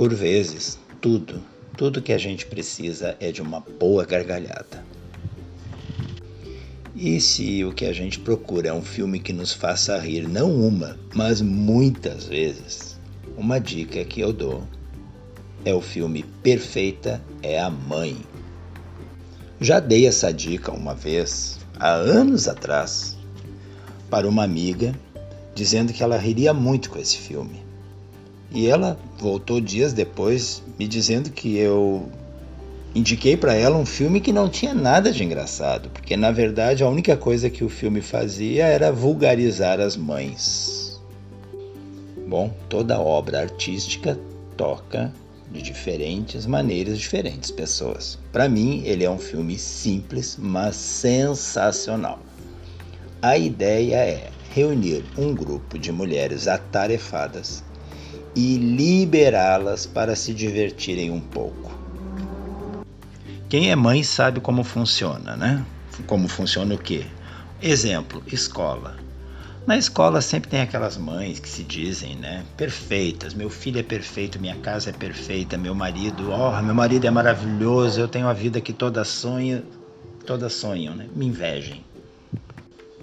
[0.00, 1.42] Por vezes, tudo,
[1.76, 4.82] tudo que a gente precisa é de uma boa gargalhada.
[6.96, 10.50] E se o que a gente procura é um filme que nos faça rir não
[10.54, 12.98] uma, mas muitas vezes,
[13.36, 14.64] uma dica que eu dou
[15.66, 18.16] é o filme Perfeita é a Mãe.
[19.60, 23.18] Já dei essa dica uma vez, há anos atrás,
[24.08, 24.98] para uma amiga,
[25.54, 27.59] dizendo que ela riria muito com esse filme.
[28.52, 32.08] E ela voltou dias depois me dizendo que eu
[32.94, 36.88] indiquei para ela um filme que não tinha nada de engraçado, porque na verdade a
[36.88, 41.00] única coisa que o filme fazia era vulgarizar as mães.
[42.26, 44.18] Bom, toda obra artística
[44.56, 45.12] toca
[45.50, 48.18] de diferentes maneiras diferentes pessoas.
[48.32, 52.20] Para mim, ele é um filme simples, mas sensacional.
[53.20, 57.64] A ideia é reunir um grupo de mulheres atarefadas
[58.34, 61.78] e liberá-las para se divertirem um pouco.
[63.48, 65.64] Quem é mãe sabe como funciona, né?
[66.06, 67.04] Como funciona o quê?
[67.60, 68.96] Exemplo, escola.
[69.66, 73.34] Na escola sempre tem aquelas mães que se dizem, né, perfeitas.
[73.34, 78.00] Meu filho é perfeito, minha casa é perfeita, meu marido, oh, meu marido é maravilhoso,
[78.00, 79.62] eu tenho a vida que toda sonha,
[80.24, 81.06] todas sonham, né?
[81.14, 81.84] Me invejem.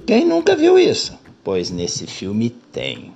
[0.05, 1.17] Quem nunca viu isso?
[1.43, 3.13] Pois nesse filme tem.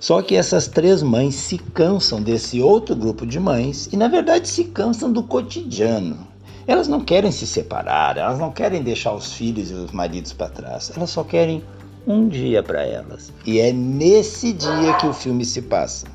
[0.00, 4.48] Só que essas três mães se cansam desse outro grupo de mães e, na verdade,
[4.48, 6.26] se cansam do cotidiano.
[6.66, 10.48] Elas não querem se separar, elas não querem deixar os filhos e os maridos para
[10.48, 11.62] trás, elas só querem
[12.06, 13.30] um dia para elas.
[13.44, 16.06] E é nesse dia que o filme se passa.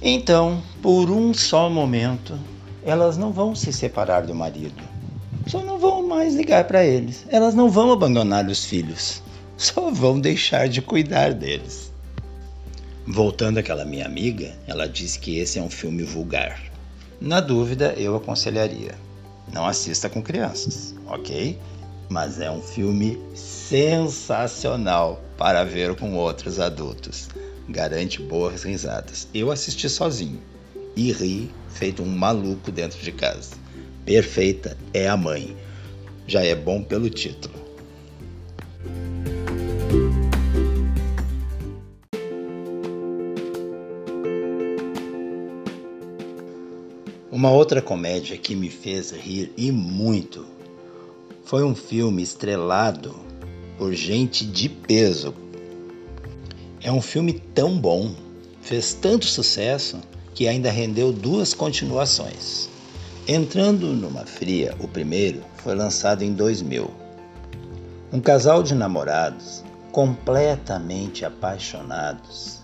[0.00, 2.38] Então, por um só momento,
[2.84, 4.82] elas não vão se separar do marido.
[5.48, 7.26] Só não vão mais ligar para eles.
[7.28, 9.20] Elas não vão abandonar os filhos.
[9.56, 11.91] Só vão deixar de cuidar deles.
[13.06, 16.62] Voltando àquela minha amiga, ela disse que esse é um filme vulgar.
[17.20, 18.94] Na dúvida, eu aconselharia:
[19.52, 21.58] não assista com crianças, ok?
[22.08, 27.28] Mas é um filme sensacional para ver com outros adultos.
[27.68, 29.26] Garante boas risadas.
[29.34, 30.40] Eu assisti sozinho
[30.94, 33.56] e ri feito um maluco dentro de casa.
[34.04, 35.56] Perfeita é a mãe.
[36.26, 37.61] Já é bom pelo título.
[47.32, 50.44] Uma outra comédia que me fez rir e muito
[51.46, 53.16] foi um filme estrelado
[53.78, 55.32] por gente de peso.
[56.82, 58.14] É um filme tão bom,
[58.60, 59.98] fez tanto sucesso
[60.34, 62.68] que ainda rendeu duas continuações.
[63.26, 66.90] Entrando numa fria, o primeiro foi lançado em 2000.
[68.12, 72.60] Um casal de namorados, completamente apaixonados,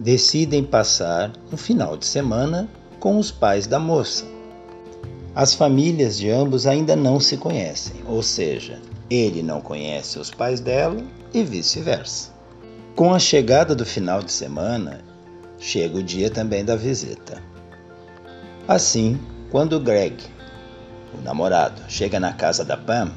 [0.00, 2.68] decidem passar um final de semana
[3.04, 4.24] com os pais da moça.
[5.34, 8.80] As famílias de ambos ainda não se conhecem, ou seja,
[9.10, 10.96] ele não conhece os pais dela
[11.34, 12.30] e vice-versa.
[12.96, 15.02] Com a chegada do final de semana,
[15.58, 17.42] chega o dia também da visita.
[18.66, 20.16] Assim, quando Greg,
[21.12, 23.12] o namorado, chega na casa da Pam,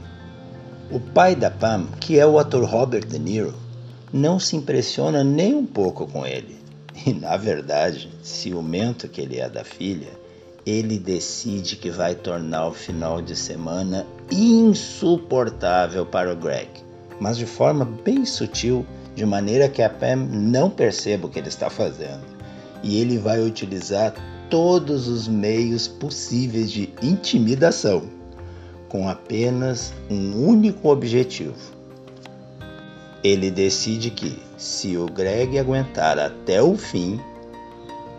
[0.92, 3.56] o pai da Pam, que é o ator Robert De Niro,
[4.12, 6.57] não se impressiona nem um pouco com ele
[7.06, 10.12] e, na verdade, ciumento que ele é da filha,
[10.66, 16.70] ele decide que vai tornar o final de semana insuportável para o Greg,
[17.20, 18.86] mas de forma bem sutil,
[19.16, 22.22] de maneira que a Pam não perceba o que ele está fazendo.
[22.84, 24.14] E ele vai utilizar
[24.50, 28.04] todos os meios possíveis de intimidação,
[28.88, 31.77] com apenas um único objetivo:
[33.28, 37.20] ele decide que, se o Greg aguentar até o fim,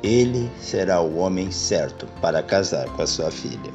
[0.03, 3.73] ele será o homem certo para casar com a sua filha.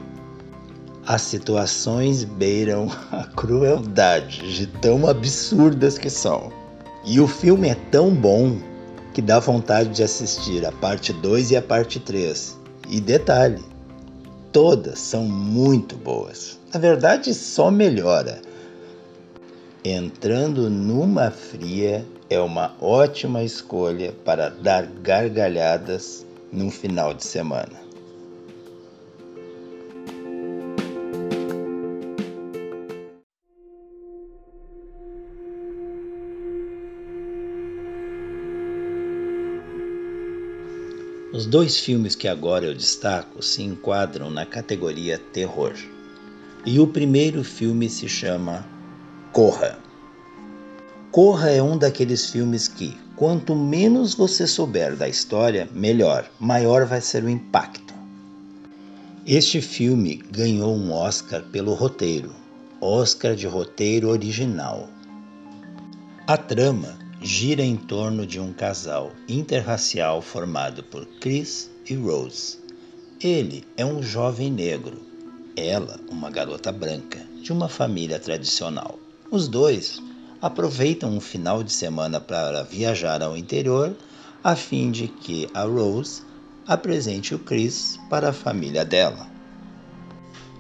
[1.06, 6.52] As situações beiram a crueldade de tão absurdas que são.
[7.04, 8.58] E o filme é tão bom
[9.14, 12.58] que dá vontade de assistir a parte 2 e a parte 3.
[12.90, 13.62] E detalhe,
[14.52, 16.60] todas são muito boas.
[16.74, 18.40] Na verdade, só melhora
[19.84, 27.84] entrando numa fria é uma ótima escolha para dar gargalhadas num final de semana.
[41.34, 45.74] Os dois filmes que agora eu destaco se enquadram na categoria terror.
[46.66, 48.73] E o primeiro filme se chama
[49.34, 49.80] Corra.
[51.12, 57.02] Corra é um daqueles filmes que, quanto menos você souber da história, melhor, maior vai
[57.02, 57.96] ser o impacto.
[59.26, 62.32] Este filme ganhou um Oscar pelo roteiro,
[62.80, 64.88] Oscar de roteiro original.
[66.28, 72.60] A trama gira em torno de um casal interracial formado por Chris e Rose.
[73.20, 75.02] Ele é um jovem negro,
[75.58, 79.00] ela, uma garota branca, de uma família tradicional.
[79.34, 80.00] Os dois
[80.40, 83.98] aproveitam um final de semana para viajar ao interior,
[84.44, 86.22] a fim de que a Rose
[86.68, 89.28] apresente o Chris para a família dela.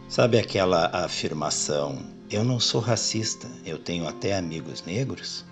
[0.09, 1.99] Sabe aquela afirmação:
[2.31, 5.45] eu não sou racista, eu tenho até amigos negros?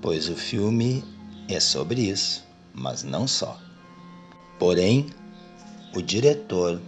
[0.00, 1.02] pois o filme
[1.48, 3.58] é sobre isso, mas não só.
[4.56, 5.06] Porém,
[5.96, 6.80] o diretor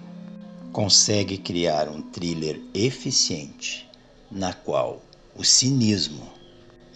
[0.73, 3.90] consegue criar um thriller eficiente
[4.31, 5.03] na qual
[5.35, 6.31] o cinismo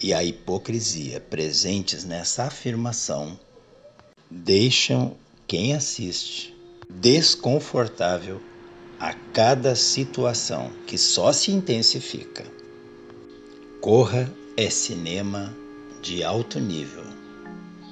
[0.01, 3.39] e a hipocrisia presentes nessa afirmação
[4.29, 5.15] deixam
[5.47, 6.55] quem assiste
[6.89, 8.41] desconfortável
[8.99, 12.45] a cada situação que só se intensifica.
[13.81, 15.55] Corra é cinema
[16.01, 17.03] de alto nível.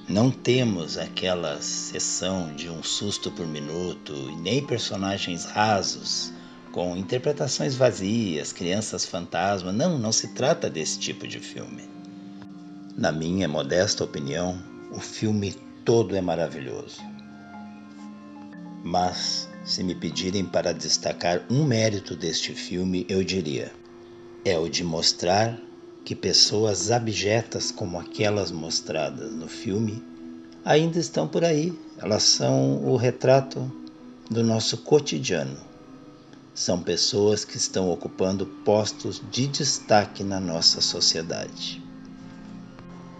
[0.08, 6.33] Não temos aquela sessão de um susto por minuto e nem personagens rasos
[6.74, 9.72] com interpretações vazias, crianças fantasma.
[9.72, 11.84] Não, não se trata desse tipo de filme.
[12.98, 14.60] Na minha modesta opinião,
[14.92, 15.56] o filme
[15.86, 17.00] todo é maravilhoso.
[18.84, 23.72] Mas, se me pedirem para destacar um mérito deste filme, eu diria:
[24.44, 25.58] é o de mostrar
[26.04, 30.04] que pessoas abjetas como aquelas mostradas no filme
[30.66, 31.72] ainda estão por aí.
[32.00, 33.72] Elas são o retrato
[34.30, 35.73] do nosso cotidiano.
[36.54, 41.82] São pessoas que estão ocupando postos de destaque na nossa sociedade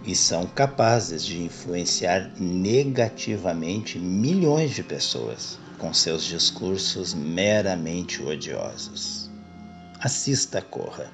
[0.06, 9.30] e são capazes de influenciar negativamente milhões de pessoas com seus discursos meramente odiosos.
[9.98, 11.10] Assista Corra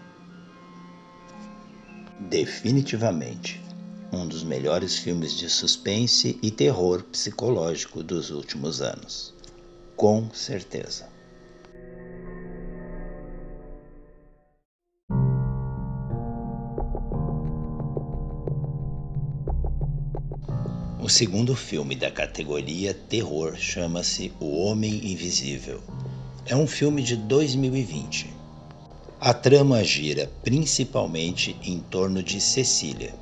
[2.21, 3.65] definitivamente
[4.13, 9.33] um dos melhores filmes de suspense e terror psicológico dos últimos anos.
[9.97, 11.20] Com certeza.
[21.11, 25.81] O segundo filme da categoria terror chama-se O Homem Invisível.
[26.47, 28.29] É um filme de 2020
[29.21, 33.13] a trama gira principalmente em torno de Cecília,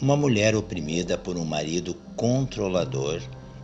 [0.00, 3.20] uma mulher oprimida por um marido controlador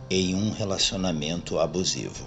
[0.09, 2.25] em um relacionamento abusivo.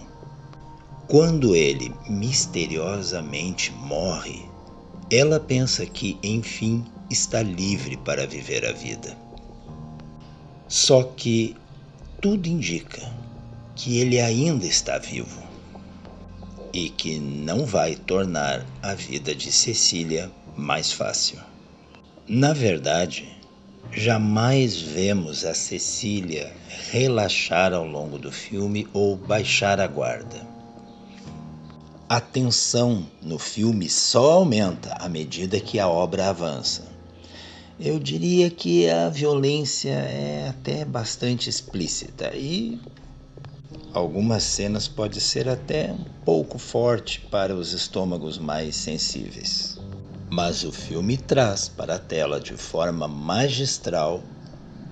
[1.08, 4.46] Quando ele misteriosamente morre,
[5.10, 9.27] ela pensa que, enfim, está livre para viver a vida.
[10.68, 11.56] Só que
[12.20, 13.00] tudo indica
[13.74, 15.42] que ele ainda está vivo
[16.74, 21.38] e que não vai tornar a vida de Cecília mais fácil.
[22.28, 23.26] Na verdade,
[23.90, 26.52] jamais vemos a Cecília
[26.90, 30.46] relaxar ao longo do filme ou baixar a guarda.
[32.06, 36.97] A tensão no filme só aumenta à medida que a obra avança.
[37.80, 42.80] Eu diria que a violência é até bastante explícita e
[43.92, 49.78] Algumas cenas pode ser até um pouco forte para os estômagos mais sensíveis.
[50.30, 54.22] Mas o filme traz para a tela de forma magistral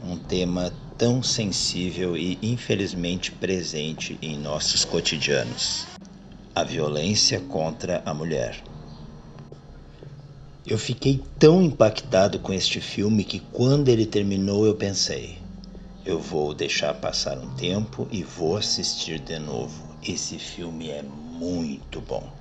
[0.03, 5.87] um tema tão sensível e infelizmente presente em nossos cotidianos:
[6.55, 8.66] a violência contra a mulher.
[10.67, 15.39] Eu fiquei tão impactado com este filme que quando ele terminou eu pensei:
[16.05, 19.97] eu vou deixar passar um tempo e vou assistir de novo.
[20.03, 22.33] Esse filme é muito bom.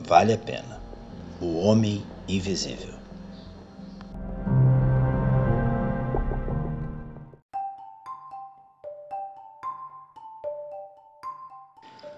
[0.00, 0.80] Vale a pena.
[1.40, 2.99] O Homem Invisível.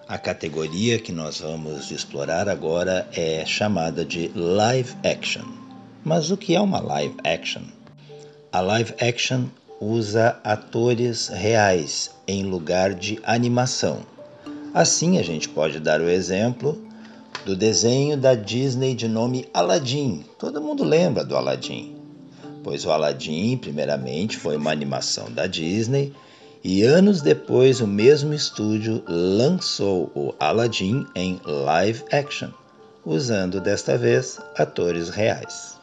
[0.07, 5.45] A categoria que nós vamos explorar agora é chamada de live action.
[6.03, 7.61] Mas o que é uma live action?
[8.51, 9.45] A live action
[9.79, 13.99] usa atores reais em lugar de animação.
[14.73, 16.85] Assim, a gente pode dar o exemplo
[17.45, 20.25] do desenho da Disney de nome Aladdin.
[20.37, 21.95] Todo mundo lembra do Aladdin,
[22.61, 26.13] pois o Aladdin, primeiramente, foi uma animação da Disney
[26.63, 32.51] e anos depois o mesmo estúdio lançou o Aladdin em live action,
[33.05, 35.77] usando desta vez atores reais.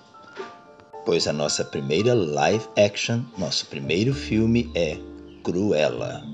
[1.04, 4.96] Pois a nossa primeira live action, nosso primeiro filme é
[5.44, 6.24] Cruella.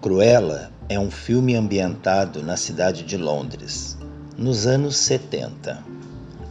[0.00, 3.98] Cruella é um filme ambientado na cidade de Londres,
[4.34, 5.84] nos anos 70,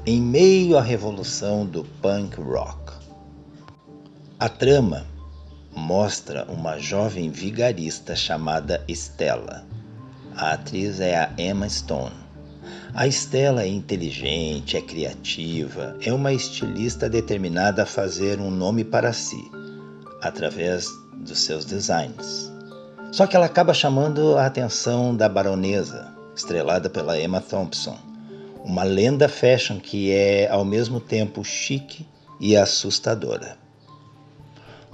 [0.06, 2.94] em meio à revolução do punk rock.
[4.40, 5.11] A trama
[5.76, 9.66] mostra uma jovem vigarista chamada Stella.
[10.36, 12.16] A atriz é a Emma Stone.
[12.94, 19.14] A Stella é inteligente, é criativa, é uma estilista determinada a fazer um nome para
[19.14, 19.50] si,
[20.22, 22.52] através dos seus designs.
[23.12, 27.98] Só que ela acaba chamando a atenção da baronesa, estrelada pela Emma Thompson,
[28.64, 32.06] uma lenda fashion que é ao mesmo tempo chique
[32.40, 33.61] e assustadora.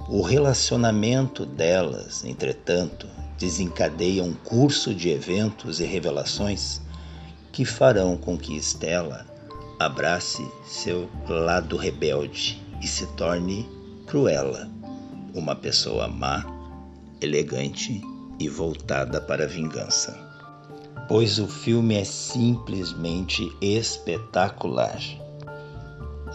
[0.10, 3.06] O relacionamento delas, entretanto,
[3.38, 6.82] desencadeia um curso de eventos e revelações
[7.52, 9.26] que farão com que Estela
[9.78, 13.68] abrace seu lado rebelde e se torne
[14.06, 14.72] Cruella,
[15.34, 16.46] uma pessoa má,
[17.20, 18.02] elegante
[18.40, 20.18] e voltada para a vingança.
[21.10, 25.02] Pois o filme é simplesmente espetacular.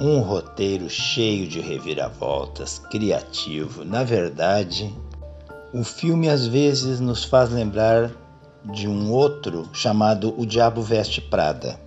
[0.04, 3.84] Um roteiro cheio de reviravoltas, criativo.
[3.84, 4.92] Na verdade,
[5.72, 8.10] o filme às vezes nos faz lembrar
[8.64, 11.78] de um outro chamado O Diabo Veste Prada.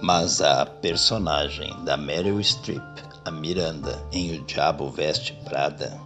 [0.00, 2.80] Mas a personagem da Meryl Streep,
[3.22, 6.00] a Miranda, em O Diabo Veste Prada,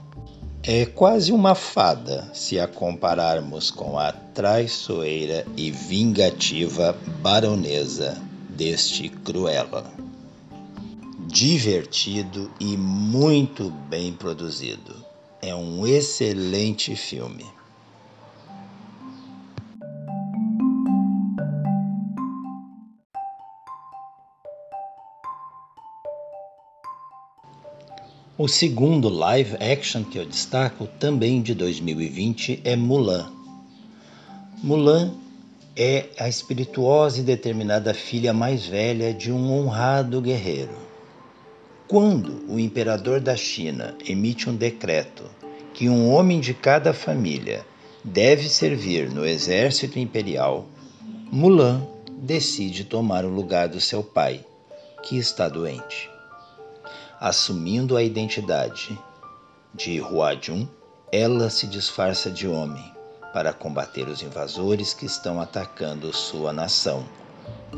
[0.65, 10.03] é quase uma fada se a compararmos com a traiçoeira e vingativa baronesa deste Cruella
[11.35, 14.95] divertido e muito bem produzido.
[15.43, 17.45] É um excelente filme.
[28.39, 33.32] O segundo live action que eu destaco, também de 2020, é Mulan.
[34.62, 35.12] Mulan
[35.76, 40.84] é a espirituosa e determinada filha mais velha de um honrado guerreiro.
[41.95, 45.23] Quando o imperador da China emite um decreto
[45.73, 47.65] que um homem de cada família
[48.03, 50.67] deve servir no exército imperial,
[51.31, 54.45] Mulan decide tomar o lugar do seu pai,
[55.05, 56.11] que está doente.
[57.21, 58.99] Assumindo a identidade
[59.73, 60.67] de Huajun,
[61.13, 62.93] ela se disfarça de homem
[63.33, 67.05] para combater os invasores que estão atacando sua nação,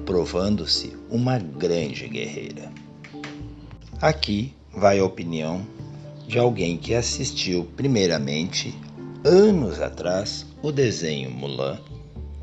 [0.07, 2.86] provando-se uma grande guerreira.
[4.01, 5.67] Aqui vai a opinião
[6.29, 8.79] de alguém que assistiu primeiramente,
[9.25, 11.81] anos atrás, o desenho Mulan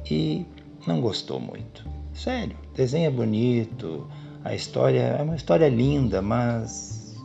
[0.10, 0.46] e
[0.88, 1.88] não gostou muito.
[2.12, 4.08] Sério, o desenho é bonito,
[4.44, 7.16] a história é uma história linda, mas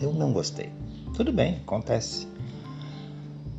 [0.00, 0.70] eu não gostei.
[1.14, 2.26] Tudo bem, acontece.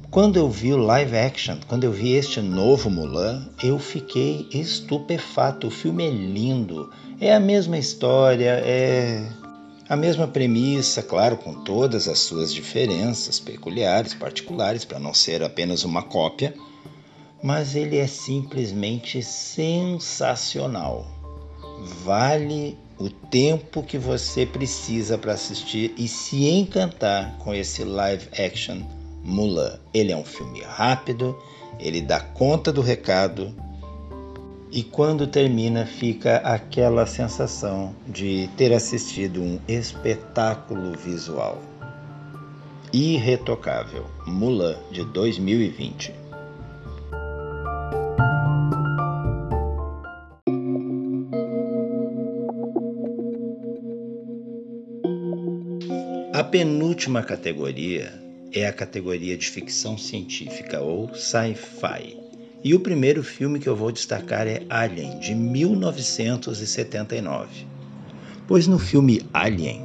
[0.09, 5.67] Quando eu vi o live action, quando eu vi este novo Mulan, eu fiquei estupefato.
[5.67, 9.29] O filme é lindo, é a mesma história, é
[9.87, 15.83] a mesma premissa, claro, com todas as suas diferenças peculiares, particulares, para não ser apenas
[15.83, 16.55] uma cópia,
[17.43, 21.05] mas ele é simplesmente sensacional.
[22.03, 28.81] Vale o tempo que você precisa para assistir e se encantar com esse live action
[29.23, 29.79] Mulan.
[29.93, 31.37] Ele é um filme rápido,
[31.79, 33.53] ele dá conta do recado
[34.71, 41.61] e quando termina fica aquela sensação de ter assistido um espetáculo visual.
[42.91, 46.13] Irretocável Mulan de 2020.
[56.33, 58.13] A penúltima categoria
[58.53, 62.24] é a categoria de ficção científica ou sci-fi.
[62.63, 67.67] E o primeiro filme que eu vou destacar é Alien, de 1979.
[68.47, 69.83] Pois no filme Alien,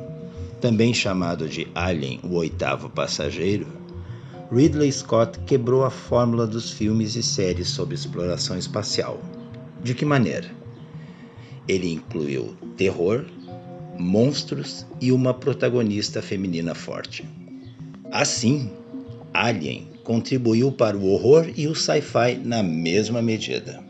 [0.60, 3.66] também chamado de Alien, o oitavo passageiro,
[4.52, 9.20] Ridley Scott quebrou a fórmula dos filmes e séries sobre exploração espacial.
[9.82, 10.50] De que maneira?
[11.68, 13.24] Ele incluiu terror,
[13.98, 17.24] monstros e uma protagonista feminina forte.
[18.10, 18.72] Assim,
[19.32, 23.82] Alien contribuiu para o horror e o sci-fi na mesma medida.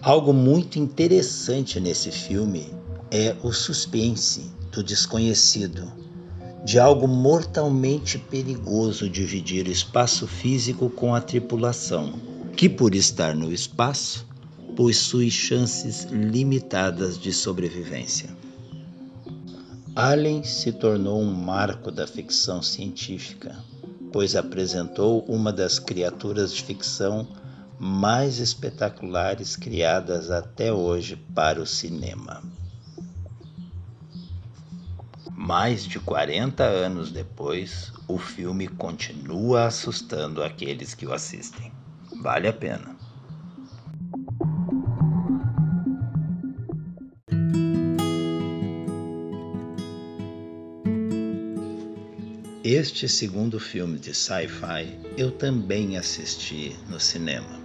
[0.00, 2.66] Algo muito interessante nesse filme
[3.10, 5.90] é o suspense do desconhecido,
[6.64, 12.14] de algo mortalmente perigoso dividir o espaço físico com a tripulação,
[12.56, 14.26] que por estar no espaço
[14.74, 18.28] possui chances limitadas de sobrevivência.
[19.94, 23.56] Alien se tornou um marco da ficção científica,
[24.14, 27.26] pois apresentou uma das criaturas de ficção
[27.80, 32.40] mais espetaculares criadas até hoje para o cinema.
[35.32, 41.72] Mais de 40 anos depois, o filme continua assustando aqueles que o assistem.
[42.22, 42.94] Vale a pena.
[52.84, 57.58] Este segundo filme de sci-fi eu também assisti no cinema.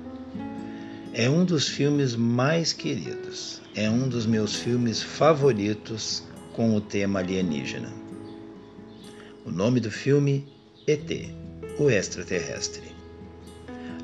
[1.13, 7.19] É um dos filmes mais queridos, é um dos meus filmes favoritos com o tema
[7.19, 7.91] alienígena.
[9.45, 10.47] O nome do filme:
[10.87, 11.11] ET,
[11.77, 12.89] o extraterrestre.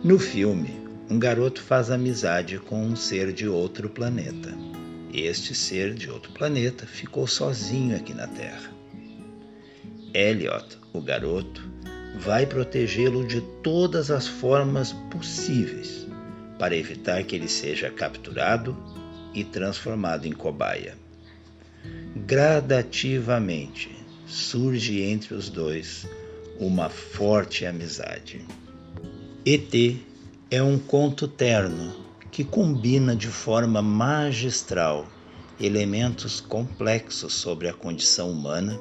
[0.03, 4.53] No filme, um garoto faz amizade com um ser de outro planeta.
[5.13, 8.69] Este ser de outro planeta ficou sozinho aqui na Terra.
[10.13, 11.67] Elliot, o garoto,
[12.17, 16.07] vai protegê-lo de todas as formas possíveis
[16.57, 18.75] para evitar que ele seja capturado
[19.33, 20.97] e transformado em cobaia.
[22.15, 23.91] Gradativamente
[24.25, 26.07] surge entre os dois
[26.59, 28.41] uma forte amizade.
[29.45, 29.97] ET
[30.49, 31.93] é um conto terno
[32.31, 35.05] que combina de forma magistral
[35.59, 38.79] elementos complexos sobre a condição humana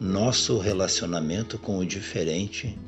[0.00, 2.78] nosso relacionamento com o diferente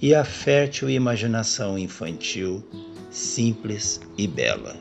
[0.00, 2.62] e a fértil imaginação infantil,
[3.10, 4.76] simples e bela.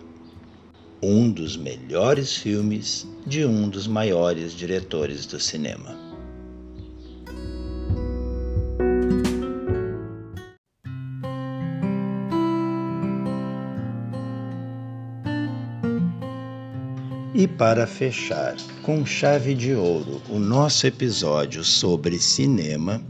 [1.01, 6.08] Um dos melhores filmes de um dos maiores diretores do cinema.
[17.39, 23.01] E para fechar com chave de ouro o nosso episódio sobre cinema,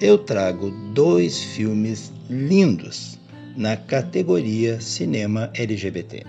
[0.00, 3.18] eu trago dois filmes lindos
[3.56, 6.24] na categoria Cinema LGBT.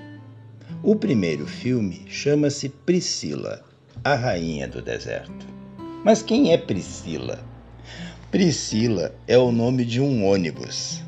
[0.81, 3.63] O primeiro filme chama-se Priscila,
[4.03, 5.45] a Rainha do Deserto.
[6.03, 7.45] Mas quem é Priscila?
[8.31, 10.99] Priscila é o nome de um ônibus.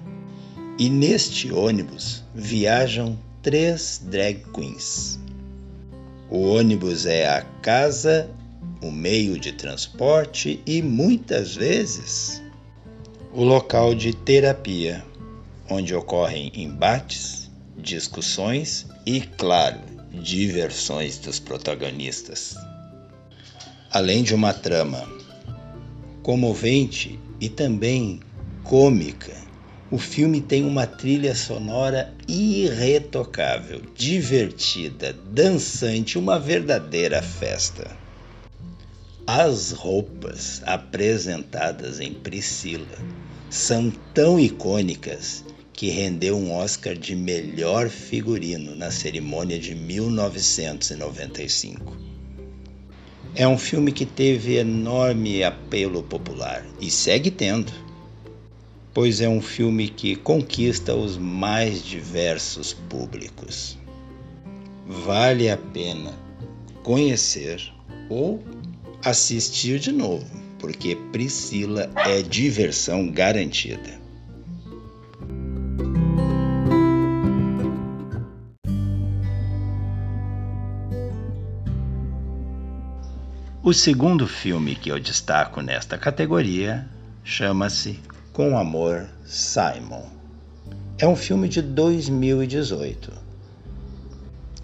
[0.78, 5.20] E neste ônibus viajam três drag queens.
[6.30, 8.30] O ônibus é a casa,
[8.82, 12.41] o meio de transporte e muitas vezes
[13.34, 15.05] o local de terapia,
[15.69, 19.80] onde ocorrem embates, discussões e, claro,
[20.11, 22.55] diversões dos protagonistas.
[23.91, 25.07] Além de uma trama
[26.23, 28.19] comovente e também
[28.63, 29.47] cômica,
[29.90, 37.96] o filme tem uma trilha sonora irretocável, divertida, dançante, uma verdadeira festa.
[39.26, 42.98] As roupas apresentadas em Priscila
[43.50, 51.96] são tão icônicas que rendeu um Oscar de melhor figurino na cerimônia de 1995.
[53.36, 57.72] É um filme que teve enorme apelo popular e segue tendo
[58.98, 63.78] pois é um filme que conquista os mais diversos públicos.
[64.88, 66.12] Vale a pena
[66.82, 67.62] conhecer
[68.10, 68.43] ou
[69.06, 70.26] assistir de novo,
[70.58, 74.02] porque Priscila é diversão garantida.
[83.62, 86.89] O segundo filme que eu destaco nesta categoria
[87.24, 88.00] chama-se
[88.38, 90.04] com Amor, Simon.
[91.00, 93.12] É um filme de 2018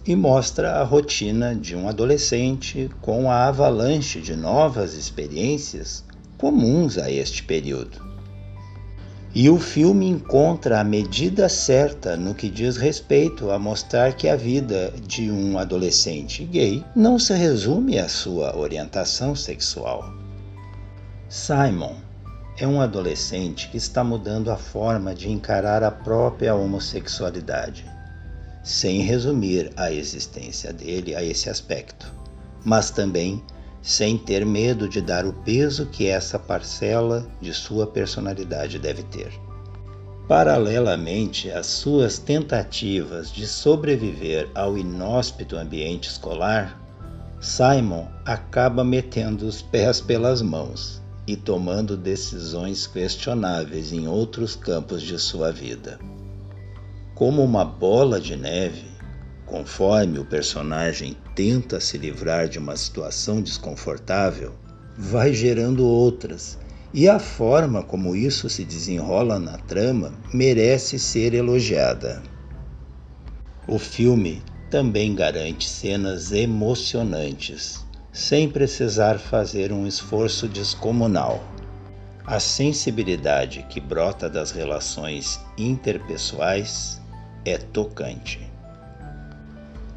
[0.06, 6.04] e mostra a rotina de um adolescente com a avalanche de novas experiências
[6.38, 8.00] comuns a este período.
[9.34, 14.36] E o filme encontra a medida certa no que diz respeito a mostrar que a
[14.36, 20.14] vida de um adolescente gay não se resume à sua orientação sexual.
[21.28, 22.03] Simon
[22.58, 27.86] é um adolescente que está mudando a forma de encarar a própria homossexualidade,
[28.64, 32.14] sem resumir a existência dele a esse aspecto,
[32.64, 33.44] mas também
[33.82, 39.32] sem ter medo de dar o peso que essa parcela de sua personalidade deve ter.
[40.28, 46.80] Paralelamente às suas tentativas de sobreviver ao inóspito ambiente escolar,
[47.42, 55.18] Simon acaba metendo os pés pelas mãos e tomando decisões questionáveis em outros campos de
[55.18, 56.00] sua vida.
[57.16, 58.88] Como uma bola de neve,
[59.46, 64.54] conforme o personagem tenta se livrar de uma situação desconfortável,
[64.98, 66.58] vai gerando outras,
[66.94, 72.22] e a forma como isso se desenrola na trama merece ser elogiada.
[73.68, 77.83] O filme também garante cenas emocionantes,
[78.14, 81.44] sem precisar fazer um esforço descomunal.
[82.24, 87.02] A sensibilidade que brota das relações interpessoais
[87.44, 88.40] é tocante.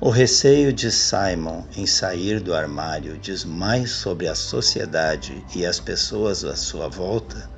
[0.00, 5.78] O receio de Simon em sair do armário diz mais sobre a sociedade e as
[5.78, 7.50] pessoas à sua volta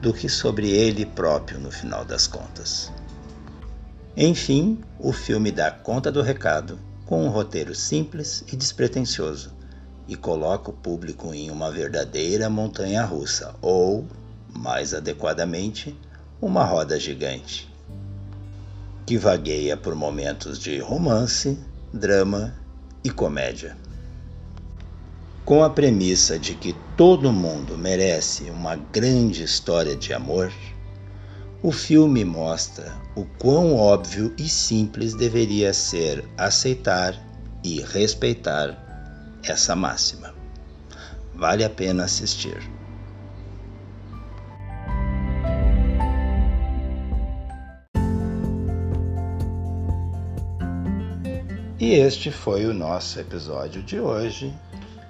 [0.00, 2.90] do que sobre ele próprio no final das contas.
[4.16, 9.59] Enfim, o filme dá conta do recado com um roteiro simples e despretensioso
[10.10, 14.04] e coloca o público em uma verdadeira montanha russa ou,
[14.52, 15.96] mais adequadamente,
[16.42, 17.70] uma roda gigante
[19.10, 21.58] que vagueia por momentos de romance,
[21.92, 22.54] drama
[23.02, 23.76] e comédia.
[25.44, 30.52] Com a premissa de que todo mundo merece uma grande história de amor,
[31.60, 37.12] o filme mostra o quão óbvio e simples deveria ser aceitar
[37.64, 38.89] e respeitar
[39.42, 40.34] essa máxima.
[41.34, 42.60] Vale a pena assistir.
[51.78, 54.54] E este foi o nosso episódio de hoje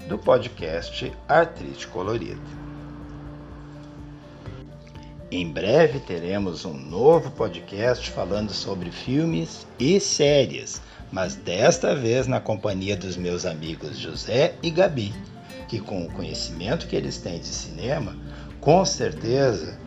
[0.08, 2.40] do podcast Artrite Colorida.
[5.32, 10.80] Em breve teremos um novo podcast falando sobre filmes e séries,
[11.12, 15.12] mas desta vez na companhia dos meus amigos José e Gabi,
[15.68, 18.16] que com o conhecimento que eles têm de cinema,
[18.60, 19.78] com certeza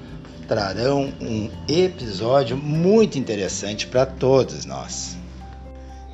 [0.47, 5.17] trarão um episódio muito interessante para todos nós.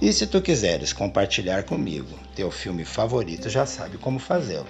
[0.02, 4.68] E se tu quiseres compartilhar comigo teu filme favorito, já sabe como fazê-lo.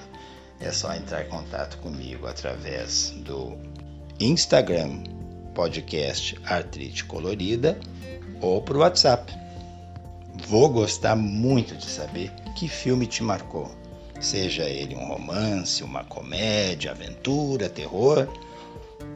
[0.60, 3.58] É só entrar em contato comigo através do
[4.20, 5.04] Instagram,
[5.54, 7.78] podcast Artrite Colorida,
[8.42, 9.32] ou por WhatsApp.
[10.48, 13.72] Vou gostar muito de saber que filme te marcou.
[14.20, 18.28] Seja ele um romance, uma comédia, aventura, terror.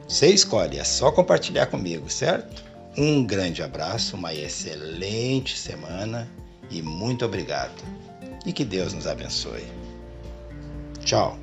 [0.08, 2.64] Você escolhe, é só compartilhar comigo, certo?
[2.96, 6.30] Um grande abraço, uma excelente semana
[6.70, 7.82] e muito obrigado.
[8.46, 9.64] E que Deus nos abençoe.
[11.04, 11.38] Tchau.